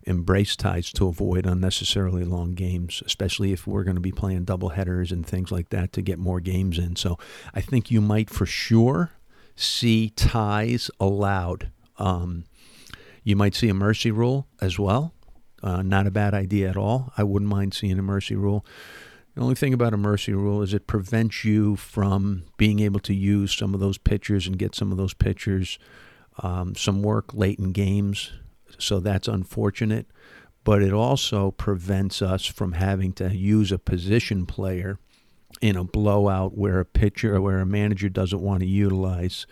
embrace 0.05 0.57
ties 0.57 0.93
to 0.93 1.07
avoid 1.07 1.47
unnecessarily 1.47 2.25
long 2.25 2.53
games, 2.55 3.03
especially 3.07 3.53
if 3.53 3.67
we're 3.67 3.85
going 3.85 3.97
to 3.97 4.01
be 4.01 4.13
playing 4.13 4.45
double 4.45 4.71
headers 4.71 5.13
and 5.13 5.27
things 5.27 5.53
like 5.53 5.69
that 5.71 5.93
to 5.93 6.03
get 6.03 6.19
more 6.19 6.41
games 6.41 6.79
in. 6.79 6.97
So 6.97 7.19
I 7.55 7.61
think 7.61 7.91
you 7.91 8.01
might 8.01 8.31
for 8.31 8.47
sure 8.47 9.13
see 9.57 10.11
ties 10.11 10.91
allowed. 10.99 11.71
Um, 11.99 12.45
you 13.23 13.37
might 13.37 13.55
see 13.55 13.69
a 13.69 13.75
mercy 13.75 14.11
rule 14.11 14.47
as 14.61 14.79
well. 14.79 15.15
Uh, 15.63 15.83
not 15.83 16.07
a 16.07 16.11
bad 16.11 16.35
idea 16.35 16.69
at 16.69 16.77
all. 16.77 17.13
I 17.17 17.23
wouldn't 17.23 17.51
mind 17.51 17.75
seeing 17.75 17.99
a 17.99 18.03
mercy 18.03 18.35
rule. 18.35 18.67
The 19.35 19.43
only 19.43 19.55
thing 19.55 19.73
about 19.73 19.95
a 19.95 19.99
mercy 19.99 20.33
rule 20.33 20.61
is 20.61 20.75
it 20.75 20.87
prevents 20.87 21.45
you 21.45 21.77
from 21.77 22.45
being 22.57 22.81
able 22.81 23.01
to 23.01 23.15
use 23.15 23.55
some 23.55 23.73
of 23.73 23.81
those 23.81 23.97
pitchers 23.97 24.47
and 24.47 24.59
get 24.59 24.75
some 24.75 24.91
of 24.91 24.99
those 24.99 25.15
pitchers 25.15 25.79
um, 26.39 26.75
some 26.75 27.03
work 27.03 27.35
late 27.35 27.59
in 27.59 27.73
games. 27.73 28.33
So 28.79 29.01
that's 29.01 29.29
unfortunate. 29.29 30.07
But 30.65 30.83
it 30.83 30.93
also 30.93 31.51
prevents 31.51 32.23
us 32.23 32.47
from 32.47 32.73
having 32.73 33.13
to 33.15 33.35
use 33.35 33.73
a 33.73 33.79
position 33.79 34.47
player 34.47 34.99
in 35.61 35.77
a 35.77 35.85
blowout 35.85 36.57
where 36.57 36.81
a 36.81 36.85
pitcher 36.85 37.41
where 37.41 37.59
a 37.59 37.67
manager 37.67 38.09
doesn't 38.09 38.41
want 38.41 38.61
to 38.61 38.67
utilize 38.67 39.47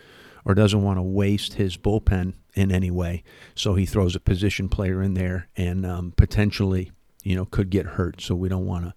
or 0.45 0.55
doesn't 0.55 0.81
want 0.81 0.97
to 0.97 1.03
waste 1.03 1.55
his 1.55 1.77
bullpen 1.77 2.33
in 2.53 2.71
any 2.71 2.89
way. 2.89 3.23
So 3.55 3.75
he 3.75 3.85
throws 3.85 4.15
a 4.15 4.19
position 4.19 4.69
player 4.69 5.01
in 5.01 5.13
there 5.13 5.47
and 5.55 5.85
um, 5.85 6.13
potentially, 6.15 6.91
you 7.23 7.35
know, 7.35 7.45
could 7.45 7.69
get 7.69 7.85
hurt. 7.85 8.21
So 8.21 8.35
we 8.35 8.49
don't 8.49 8.65
want 8.65 8.85
to 8.85 8.93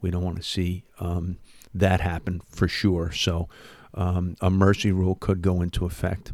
we 0.00 0.10
don't 0.10 0.22
want 0.22 0.36
to 0.36 0.42
see 0.42 0.84
um, 1.00 1.38
that 1.72 2.00
happen 2.00 2.42
for 2.48 2.68
sure. 2.68 3.10
So 3.10 3.48
um, 3.94 4.36
a 4.40 4.50
mercy 4.50 4.92
rule 4.92 5.14
could 5.14 5.40
go 5.40 5.62
into 5.62 5.86
effect. 5.86 6.32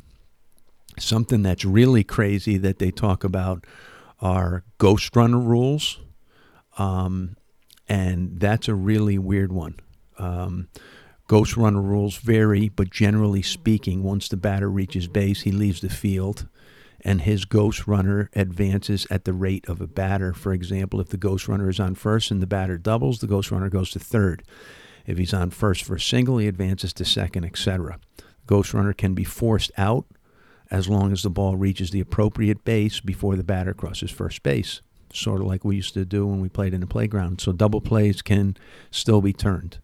Something 1.01 1.43
that's 1.43 1.65
really 1.65 2.05
crazy 2.05 2.57
that 2.59 2.79
they 2.79 2.91
talk 2.91 3.25
about 3.25 3.67
are 4.21 4.65
ghost 4.79 5.15
runner 5.17 5.39
rules. 5.39 5.99
Um, 6.79 7.37
and 7.89 8.39
that's 8.39 8.69
a 8.69 8.75
really 8.75 9.19
weird 9.19 9.53
one. 9.53 9.81
Um, 10.19 10.69
ghost 11.27 11.57
runner 11.57 11.81
rules 11.81 12.17
vary, 12.17 12.69
but 12.69 12.91
generally 12.91 13.43
speaking, 13.43 14.03
once 14.03 14.29
the 14.29 14.37
batter 14.37 14.71
reaches 14.71 15.09
base, 15.09 15.43
he 15.43 15.53
leaves 15.53 15.81
the 15.81 15.89
field 15.89 16.47
and 17.03 17.23
his 17.23 17.45
ghost 17.45 17.87
runner 17.87 18.31
advances 18.35 19.07
at 19.11 19.25
the 19.25 19.33
rate 19.33 19.67
of 19.69 19.81
a 19.81 19.87
batter. 19.87 20.33
For 20.33 20.53
example, 20.53 21.01
if 21.01 21.09
the 21.09 21.17
ghost 21.17 21.49
runner 21.49 21.69
is 21.69 21.81
on 21.81 21.95
first 21.95 22.31
and 22.31 22.43
the 22.43 22.47
batter 22.47 22.79
doubles, 22.79 23.19
the 23.21 23.27
ghost 23.27 23.51
runner 23.51 23.71
goes 23.71 23.91
to 23.93 23.99
third. 23.99 24.43
If 25.07 25.19
he's 25.19 25.35
on 25.35 25.51
first 25.51 25.83
for 25.83 25.97
a 25.97 26.01
single, 26.01 26.39
he 26.39 26.47
advances 26.47 26.93
to 26.95 27.05
second, 27.05 27.45
etc. 27.45 27.99
Ghost 28.47 28.75
runner 28.75 28.93
can 28.93 29.15
be 29.15 29.25
forced 29.25 29.73
out 29.79 30.07
as 30.71 30.89
long 30.89 31.13
as 31.13 31.23
the 31.23 31.31
ball 31.31 31.57
reaches 31.57 31.91
the 31.91 32.01
appropriate 32.01 32.65
base 32.65 33.01
before 33.01 33.37
the 33.37 33.43
batter 33.43 33.75
crosses 33.75 34.11
first 34.11 34.43
base, 34.43 34.81
sort 35.13 35.41
of 35.41 35.47
like 35.47 35.65
we 35.65 35.77
used 35.77 35.95
to 35.95 36.05
do 36.05 36.27
when 36.27 36.41
we 36.41 36.49
played 36.49 36.75
in 36.75 36.81
the 36.81 36.87
playground. 36.87 37.41
So 37.41 37.53
double 37.53 37.81
plays 37.81 38.23
can 38.23 38.57
still 38.91 39.21
be 39.21 39.33
turned 39.33 39.79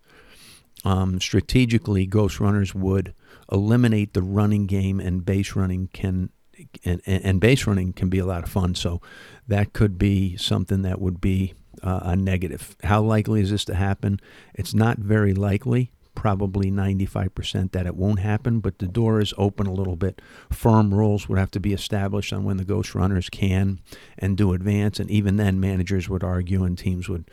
um, 0.87 1.21
strategically, 1.21 2.07
Ghost 2.07 2.39
Runners 2.39 2.73
would 2.73 3.13
eliminate 3.51 4.15
the 4.15 4.23
running 4.23 4.67
game, 4.67 5.01
and 5.01 5.25
base 5.25 5.57
running 5.57 5.89
can 5.93 6.31
and, 6.85 7.03
and 7.05 7.41
base 7.41 7.67
running 7.67 7.93
can 7.93 8.09
be 8.09 8.19
a 8.19 8.25
lot 8.25 8.45
of 8.45 8.49
fun. 8.49 8.75
So 8.77 9.03
that 9.49 9.73
could 9.73 9.99
be 9.99 10.37
something 10.37 10.83
that 10.83 11.01
would 11.01 11.21
be 11.21 11.55
uh, 11.83 12.01
a 12.03 12.17
negative. 12.17 12.77
How 12.85 13.03
likely 13.03 13.41
is 13.41 13.51
this 13.51 13.65
to 13.67 13.75
happen? 13.75 14.21
It's 14.55 14.73
not 14.73 14.99
very 14.99 15.35
likely. 15.35 15.91
Probably 16.17 16.73
95% 16.73 17.71
that 17.71 17.87
it 17.87 17.95
won't 17.95 18.19
happen, 18.19 18.59
but 18.59 18.81
the 18.81 18.89
door 18.89 19.21
is 19.21 19.33
open 19.39 19.69
a 19.69 19.73
little 19.73 19.95
bit. 19.95 20.21
Firm 20.51 20.93
rules 20.93 21.29
would 21.29 21.39
have 21.39 21.53
to 21.53 21.61
be 21.61 21.73
established 21.73 22.33
on 22.33 22.43
when 22.43 22.57
the 22.57 22.65
ghost 22.65 22.97
runners 22.97 23.31
can 23.31 23.79
and 24.19 24.37
do 24.37 24.53
advance, 24.53 24.99
and 24.99 25.09
even 25.09 25.37
then, 25.37 25.61
managers 25.61 26.09
would 26.09 26.25
argue 26.25 26.65
and 26.65 26.77
teams 26.77 27.09
would 27.09 27.31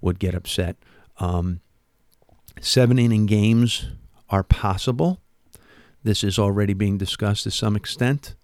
would 0.00 0.18
get 0.18 0.34
upset. 0.34 0.76
Um, 1.18 1.60
Seven 2.60 2.98
inning 2.98 3.26
games 3.26 3.86
are 4.28 4.42
possible. 4.42 5.20
This 6.02 6.22
is 6.22 6.38
already 6.38 6.74
being 6.74 6.98
discussed 6.98 7.44
to 7.44 7.50
some 7.50 7.76
extent. 7.76 8.34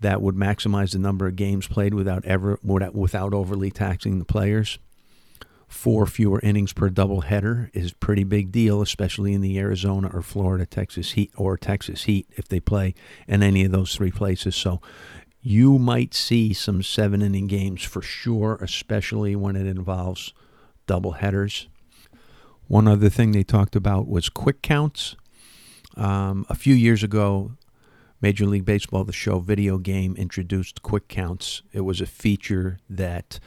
That 0.00 0.20
would 0.20 0.34
maximize 0.34 0.92
the 0.92 0.98
number 0.98 1.26
of 1.26 1.36
games 1.36 1.66
played 1.66 1.94
without 1.94 2.24
ever 2.24 2.58
without 2.62 3.32
overly 3.32 3.70
taxing 3.70 4.18
the 4.18 4.24
players. 4.24 4.78
Four 5.68 6.06
fewer 6.06 6.40
innings 6.40 6.72
per 6.72 6.88
doubleheader 6.88 7.70
is 7.72 7.92
pretty 7.92 8.24
big 8.24 8.52
deal, 8.52 8.80
especially 8.80 9.32
in 9.32 9.40
the 9.40 9.58
Arizona 9.58 10.10
or 10.12 10.22
Florida, 10.22 10.66
Texas 10.66 11.12
Heat 11.12 11.30
or 11.36 11.56
Texas 11.56 12.04
Heat 12.04 12.26
if 12.36 12.48
they 12.48 12.60
play 12.60 12.94
in 13.26 13.42
any 13.42 13.64
of 13.64 13.72
those 13.72 13.94
three 13.94 14.12
places. 14.12 14.54
So 14.54 14.80
you 15.40 15.78
might 15.78 16.14
see 16.14 16.52
some 16.52 16.82
seven 16.82 17.20
inning 17.20 17.46
games 17.46 17.82
for 17.82 18.00
sure, 18.00 18.58
especially 18.62 19.36
when 19.36 19.56
it 19.56 19.66
involves 19.66 20.32
doubleheaders. 20.86 21.66
One 22.66 22.88
other 22.88 23.10
thing 23.10 23.32
they 23.32 23.42
talked 23.42 23.76
about 23.76 24.08
was 24.08 24.28
quick 24.28 24.62
counts. 24.62 25.16
Um, 25.96 26.46
a 26.48 26.54
few 26.54 26.74
years 26.74 27.02
ago, 27.02 27.52
Major 28.20 28.46
League 28.46 28.64
Baseball, 28.64 29.04
the 29.04 29.12
show 29.12 29.38
video 29.38 29.76
game, 29.76 30.16
introduced 30.16 30.80
quick 30.82 31.08
counts. 31.08 31.62
It 31.72 31.82
was 31.82 32.00
a 32.00 32.06
feature 32.06 32.78
that 32.88 33.38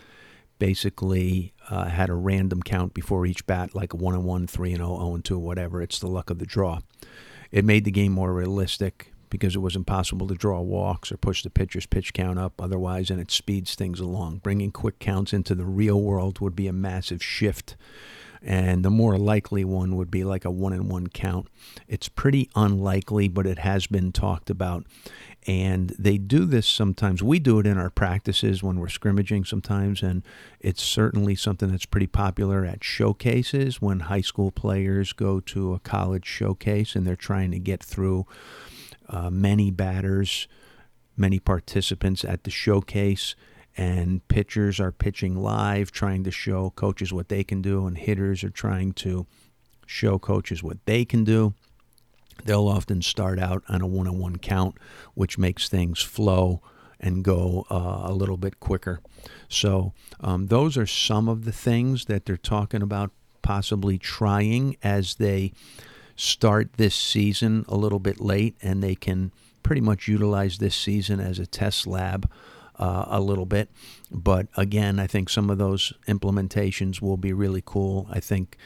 basically 0.59 1.53
uh, 1.69 1.85
had 1.85 2.09
a 2.09 2.15
random 2.15 2.61
count 2.61 2.93
before 2.93 3.25
each 3.25 3.45
bat, 3.45 3.75
like 3.75 3.93
1 3.93 4.13
and 4.13 4.23
1, 4.23 4.47
3 4.47 4.69
and 4.71 4.77
0, 4.77 4.97
0 4.97 5.15
and 5.15 5.25
2, 5.25 5.37
whatever. 5.37 5.81
It's 5.81 5.99
the 5.99 6.07
luck 6.07 6.29
of 6.29 6.39
the 6.39 6.45
draw. 6.45 6.79
It 7.51 7.65
made 7.65 7.85
the 7.85 7.91
game 7.91 8.11
more 8.11 8.33
realistic 8.33 9.13
because 9.29 9.55
it 9.55 9.59
was 9.59 9.75
impossible 9.75 10.27
to 10.27 10.35
draw 10.35 10.61
walks 10.61 11.11
or 11.11 11.17
push 11.17 11.43
the 11.43 11.49
pitcher's 11.49 11.85
pitch 11.85 12.13
count 12.13 12.39
up 12.39 12.61
otherwise, 12.61 13.09
and 13.09 13.19
it 13.19 13.31
speeds 13.31 13.75
things 13.75 13.99
along. 13.99 14.37
Bringing 14.37 14.71
quick 14.71 14.99
counts 14.99 15.33
into 15.33 15.53
the 15.53 15.65
real 15.65 16.01
world 16.01 16.39
would 16.39 16.55
be 16.55 16.67
a 16.67 16.73
massive 16.73 17.23
shift 17.23 17.75
and 18.41 18.85
the 18.85 18.89
more 18.89 19.17
likely 19.17 19.63
one 19.63 19.95
would 19.95 20.11
be 20.11 20.23
like 20.23 20.45
a 20.45 20.51
one 20.51 20.73
in 20.73 20.87
one 20.87 21.07
count. 21.07 21.47
It's 21.87 22.09
pretty 22.09 22.49
unlikely, 22.55 23.27
but 23.27 23.47
it 23.47 23.59
has 23.59 23.87
been 23.87 24.11
talked 24.11 24.49
about. 24.49 24.85
And 25.47 25.91
they 25.97 26.17
do 26.17 26.43
this 26.43 26.67
sometimes. 26.67 27.23
We 27.23 27.39
do 27.39 27.59
it 27.59 27.65
in 27.65 27.77
our 27.77 27.89
practices 27.89 28.61
when 28.61 28.79
we're 28.79 28.89
scrimmaging 28.89 29.45
sometimes, 29.45 30.03
and 30.03 30.23
it's 30.59 30.83
certainly 30.83 31.35
something 31.35 31.71
that's 31.71 31.85
pretty 31.85 32.07
popular 32.07 32.65
at 32.65 32.83
showcases 32.83 33.81
when 33.81 34.01
high 34.01 34.21
school 34.21 34.51
players 34.51 35.13
go 35.13 35.39
to 35.39 35.73
a 35.73 35.79
college 35.79 36.25
showcase 36.25 36.95
and 36.95 37.07
they're 37.07 37.15
trying 37.15 37.51
to 37.51 37.59
get 37.59 37.81
through 37.81 38.25
uh, 39.07 39.29
many 39.29 39.71
batters, 39.71 40.49
many 41.15 41.39
participants 41.39 42.25
at 42.25 42.43
the 42.43 42.51
showcase 42.51 43.33
and 43.77 44.27
pitchers 44.27 44.79
are 44.79 44.91
pitching 44.91 45.35
live, 45.35 45.91
trying 45.91 46.23
to 46.23 46.31
show 46.31 46.71
coaches 46.71 47.13
what 47.13 47.29
they 47.29 47.43
can 47.43 47.61
do, 47.61 47.85
and 47.85 47.97
hitters 47.97 48.43
are 48.43 48.49
trying 48.49 48.91
to 48.91 49.27
show 49.85 50.17
coaches 50.17 50.63
what 50.63 50.83
they 50.85 51.05
can 51.05 51.23
do. 51.23 51.53
They'll 52.45 52.67
often 52.67 53.01
start 53.01 53.39
out 53.39 53.63
on 53.67 53.81
a 53.81 53.87
one 53.87 54.07
on 54.07 54.17
one 54.17 54.37
count, 54.37 54.75
which 55.13 55.37
makes 55.37 55.69
things 55.69 56.01
flow 56.01 56.61
and 56.99 57.23
go 57.23 57.65
uh, 57.69 58.03
a 58.05 58.13
little 58.13 58.37
bit 58.37 58.59
quicker. 58.59 59.01
So, 59.49 59.93
um, 60.19 60.47
those 60.47 60.77
are 60.77 60.87
some 60.87 61.29
of 61.29 61.45
the 61.45 61.51
things 61.51 62.05
that 62.05 62.25
they're 62.25 62.37
talking 62.37 62.81
about 62.81 63.11
possibly 63.41 63.97
trying 63.97 64.77
as 64.83 65.15
they 65.15 65.53
start 66.15 66.73
this 66.77 66.95
season 66.95 67.63
a 67.67 67.77
little 67.77 67.99
bit 67.99 68.19
late, 68.19 68.57
and 68.61 68.83
they 68.83 68.95
can 68.95 69.31
pretty 69.63 69.81
much 69.81 70.07
utilize 70.07 70.57
this 70.57 70.75
season 70.75 71.19
as 71.19 71.39
a 71.39 71.45
test 71.45 71.85
lab 71.85 72.29
uh, 72.79 73.05
a 73.07 73.21
little 73.21 73.45
bit. 73.45 73.69
But 74.11 74.47
again, 74.55 74.99
I 74.99 75.07
think 75.07 75.29
some 75.29 75.49
of 75.49 75.57
those 75.57 75.93
implementations 76.07 77.01
will 77.01 77.17
be 77.17 77.33
really 77.33 77.63
cool. 77.65 78.07
I 78.09 78.19
think 78.19 78.57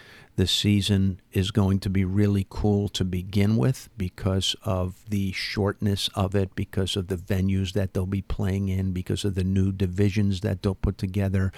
the 0.42 0.48
season 0.48 1.22
is 1.32 1.52
going 1.52 1.80
to 1.80 1.88
be 1.88 2.04
really 2.04 2.48
cool 2.50 2.90
to 2.90 3.06
begin 3.06 3.58
with 3.58 3.90
because 3.96 4.56
of 4.64 5.08
the 5.08 5.32
shortness 5.34 6.10
of 6.16 6.34
it, 6.34 6.56
because 6.56 6.96
of 6.96 7.10
the 7.10 7.16
venues 7.16 7.74
that 7.74 7.94
they'll 7.94 8.08
be 8.08 8.24
playing 8.24 8.68
in, 8.68 8.92
because 8.92 9.24
of 9.24 9.36
the 9.36 9.44
new 9.44 9.72
divisions 9.72 10.42
that 10.42 10.64
they'll 10.64 10.74
put 10.74 10.98
together, 10.98 11.52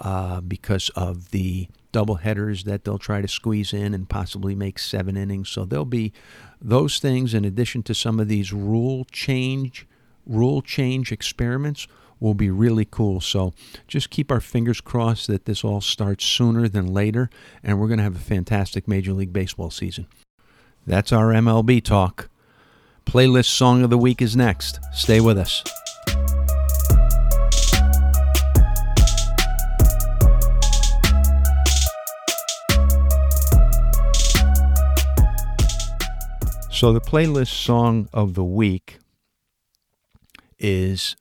uh, 0.00 0.40
because 0.40 0.88
of 0.96 1.30
the 1.30 1.68
double 1.92 2.16
headers 2.16 2.64
that 2.64 2.82
they'll 2.82 2.98
try 2.98 3.20
to 3.20 3.28
squeeze 3.28 3.72
in 3.72 3.94
and 3.94 4.08
possibly 4.08 4.56
make 4.56 4.80
seven 4.80 5.16
innings. 5.16 5.48
So 5.48 5.64
there'll 5.64 5.84
be 5.84 6.12
those 6.60 6.98
things 6.98 7.32
in 7.32 7.44
addition 7.44 7.84
to 7.84 7.94
some 7.94 8.18
of 8.18 8.26
these 8.26 8.52
rule 8.52 9.04
change 9.12 9.86
rule 10.26 10.62
change 10.62 11.12
experiments 11.12 11.86
will 12.20 12.34
be 12.34 12.50
really 12.50 12.84
cool. 12.84 13.20
So 13.20 13.52
just 13.86 14.10
keep 14.10 14.30
our 14.30 14.40
fingers 14.40 14.80
crossed 14.80 15.26
that 15.28 15.44
this 15.44 15.64
all 15.64 15.80
starts 15.80 16.24
sooner 16.24 16.68
than 16.68 16.92
later, 16.92 17.30
and 17.62 17.78
we're 17.78 17.88
going 17.88 17.98
to 17.98 18.04
have 18.04 18.16
a 18.16 18.20
fantastic 18.20 18.88
Major 18.88 19.12
League 19.12 19.32
Baseball 19.32 19.70
season. 19.70 20.06
That's 20.86 21.12
our 21.12 21.32
MLB 21.32 21.82
talk. 21.82 22.28
Playlist 23.04 23.46
Song 23.46 23.82
of 23.82 23.90
the 23.90 23.98
Week 23.98 24.20
is 24.20 24.36
next. 24.36 24.80
Stay 24.92 25.20
with 25.20 25.38
us. 25.38 25.62
So, 36.76 36.92
the 36.92 37.00
playlist 37.00 37.64
song 37.64 38.06
of 38.12 38.34
the 38.34 38.44
week 38.44 38.98
is 40.58 41.16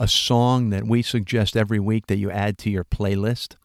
a 0.00 0.08
song 0.08 0.70
that 0.70 0.86
we 0.86 1.02
suggest 1.02 1.54
every 1.54 1.78
week 1.78 2.06
that 2.06 2.16
you 2.16 2.30
add 2.30 2.56
to 2.56 2.70
your 2.70 2.84
playlist. 2.84 3.56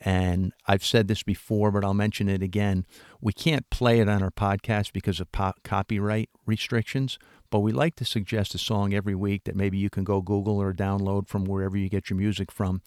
And 0.00 0.54
I've 0.66 0.84
said 0.84 1.08
this 1.08 1.22
before, 1.22 1.70
but 1.70 1.84
I'll 1.84 1.92
mention 1.92 2.26
it 2.26 2.42
again. 2.42 2.86
We 3.20 3.34
can't 3.34 3.68
play 3.68 4.00
it 4.00 4.08
on 4.08 4.22
our 4.22 4.30
podcast 4.30 4.94
because 4.94 5.20
of 5.20 5.30
po- 5.30 5.52
copyright 5.62 6.30
restrictions, 6.46 7.18
but 7.50 7.60
we 7.60 7.70
like 7.70 7.96
to 7.96 8.06
suggest 8.06 8.54
a 8.54 8.58
song 8.58 8.94
every 8.94 9.14
week 9.14 9.44
that 9.44 9.56
maybe 9.56 9.76
you 9.76 9.90
can 9.90 10.04
go 10.04 10.22
Google 10.22 10.56
or 10.56 10.72
download 10.72 11.28
from 11.28 11.44
wherever 11.44 11.76
you 11.76 11.90
get 11.90 12.08
your 12.08 12.16
music 12.16 12.50
from. 12.50 12.80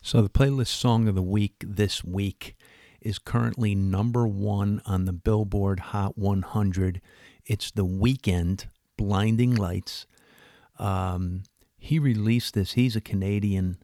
So 0.00 0.22
the 0.22 0.30
playlist 0.30 0.68
song 0.68 1.08
of 1.08 1.16
the 1.16 1.22
week 1.22 1.64
this 1.66 2.04
week 2.04 2.54
is 3.00 3.18
currently 3.18 3.74
number 3.74 4.24
one 4.28 4.82
on 4.86 5.04
the 5.04 5.12
Billboard 5.12 5.80
Hot 5.80 6.16
100. 6.16 7.00
It's 7.44 7.72
The 7.72 7.84
Weeknd, 7.84 8.66
Blinding 8.96 9.56
Lights. 9.56 10.06
Um, 10.78 11.42
he 11.86 12.00
released 12.00 12.54
this. 12.54 12.72
He's 12.72 12.96
a 12.96 13.00
Canadian 13.00 13.78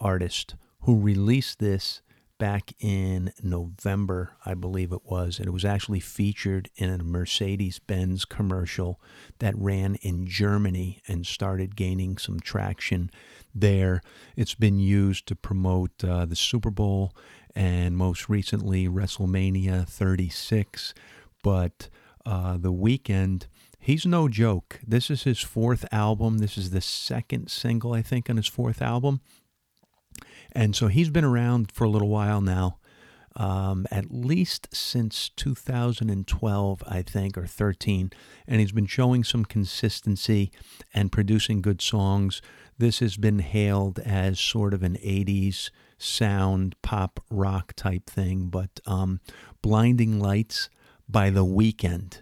artist 0.00 0.54
who 0.80 0.98
released 0.98 1.58
this 1.58 2.00
back 2.38 2.72
in 2.80 3.30
November, 3.42 4.32
I 4.44 4.54
believe 4.54 4.90
it 4.90 5.04
was. 5.04 5.38
And 5.38 5.46
it 5.46 5.52
was 5.52 5.64
actually 5.64 6.00
featured 6.00 6.70
in 6.76 6.88
a 6.88 7.04
Mercedes 7.04 7.78
Benz 7.78 8.24
commercial 8.24 8.98
that 9.38 9.54
ran 9.56 9.96
in 9.96 10.26
Germany 10.26 11.02
and 11.06 11.26
started 11.26 11.76
gaining 11.76 12.16
some 12.16 12.40
traction 12.40 13.10
there. 13.54 14.00
It's 14.34 14.54
been 14.54 14.78
used 14.78 15.28
to 15.28 15.36
promote 15.36 16.02
uh, 16.02 16.24
the 16.24 16.36
Super 16.36 16.70
Bowl 16.70 17.14
and 17.54 17.98
most 17.98 18.30
recently 18.30 18.88
WrestleMania 18.88 19.86
36. 19.86 20.94
But 21.42 21.90
uh, 22.24 22.56
the 22.56 22.72
Weeknd 22.72 23.44
he's 23.82 24.06
no 24.06 24.28
joke. 24.28 24.80
This 24.86 25.10
is 25.10 25.24
his 25.24 25.40
fourth 25.40 25.84
album. 25.92 26.38
This 26.38 26.56
is 26.56 26.70
the 26.70 26.80
second 26.80 27.50
single, 27.50 27.92
I 27.92 28.00
think, 28.00 28.30
on 28.30 28.36
his 28.36 28.46
fourth 28.46 28.80
album. 28.80 29.20
And 30.52 30.74
so 30.76 30.86
he's 30.86 31.10
been 31.10 31.24
around 31.24 31.72
for 31.72 31.84
a 31.84 31.88
little 31.88 32.08
while 32.08 32.40
now, 32.40 32.78
um, 33.34 33.86
at 33.90 34.10
least 34.10 34.68
since 34.72 35.30
2012, 35.30 36.82
I 36.86 37.02
think, 37.02 37.36
or 37.36 37.46
13. 37.46 38.12
And 38.46 38.60
he's 38.60 38.72
been 38.72 38.86
showing 38.86 39.24
some 39.24 39.44
consistency 39.44 40.52
and 40.94 41.10
producing 41.10 41.60
good 41.60 41.82
songs. 41.82 42.40
This 42.78 43.00
has 43.00 43.16
been 43.16 43.40
hailed 43.40 43.98
as 44.00 44.38
sort 44.38 44.74
of 44.74 44.82
an 44.82 44.96
80s 44.96 45.70
sound 45.98 46.76
pop 46.82 47.20
rock 47.30 47.72
type 47.74 48.08
thing, 48.08 48.48
but 48.48 48.80
um, 48.86 49.20
Blinding 49.60 50.20
Lights 50.20 50.68
by 51.08 51.30
The 51.30 51.44
Weeknd. 51.44 52.20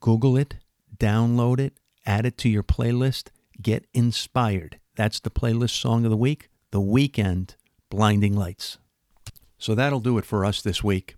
Google 0.00 0.36
it 0.36 0.56
download 0.98 1.60
it, 1.60 1.78
add 2.04 2.26
it 2.26 2.38
to 2.38 2.48
your 2.48 2.62
playlist, 2.62 3.28
get 3.60 3.86
inspired. 3.94 4.78
That's 4.96 5.20
the 5.20 5.30
playlist 5.30 5.78
song 5.80 6.04
of 6.04 6.10
the 6.10 6.16
week, 6.16 6.48
The 6.70 6.80
Weeknd 6.80 7.54
Blinding 7.90 8.36
Lights. 8.36 8.78
So 9.58 9.74
that'll 9.74 10.00
do 10.00 10.18
it 10.18 10.24
for 10.24 10.44
us 10.44 10.62
this 10.62 10.82
week. 10.84 11.16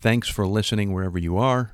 Thanks 0.00 0.28
for 0.28 0.46
listening 0.46 0.92
wherever 0.92 1.18
you 1.18 1.36
are. 1.38 1.72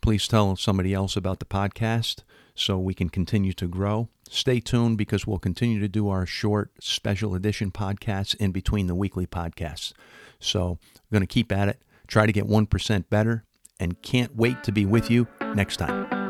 Please 0.00 0.28
tell 0.28 0.54
somebody 0.56 0.92
else 0.92 1.16
about 1.16 1.38
the 1.38 1.46
podcast 1.46 2.22
so 2.54 2.78
we 2.78 2.94
can 2.94 3.08
continue 3.08 3.52
to 3.54 3.66
grow. 3.66 4.08
Stay 4.28 4.60
tuned 4.60 4.98
because 4.98 5.26
we'll 5.26 5.38
continue 5.38 5.80
to 5.80 5.88
do 5.88 6.08
our 6.08 6.26
short 6.26 6.70
special 6.80 7.34
edition 7.34 7.70
podcasts 7.70 8.34
in 8.36 8.52
between 8.52 8.86
the 8.86 8.94
weekly 8.94 9.26
podcasts. 9.26 9.92
So 10.38 10.78
I'm 10.94 11.00
going 11.10 11.22
to 11.22 11.26
keep 11.26 11.50
at 11.50 11.68
it, 11.68 11.82
try 12.06 12.26
to 12.26 12.32
get 12.32 12.46
1% 12.46 13.08
better, 13.10 13.44
and 13.80 14.00
can't 14.02 14.36
wait 14.36 14.62
to 14.64 14.72
be 14.72 14.86
with 14.86 15.10
you 15.10 15.26
next 15.54 15.78
time. 15.78 16.23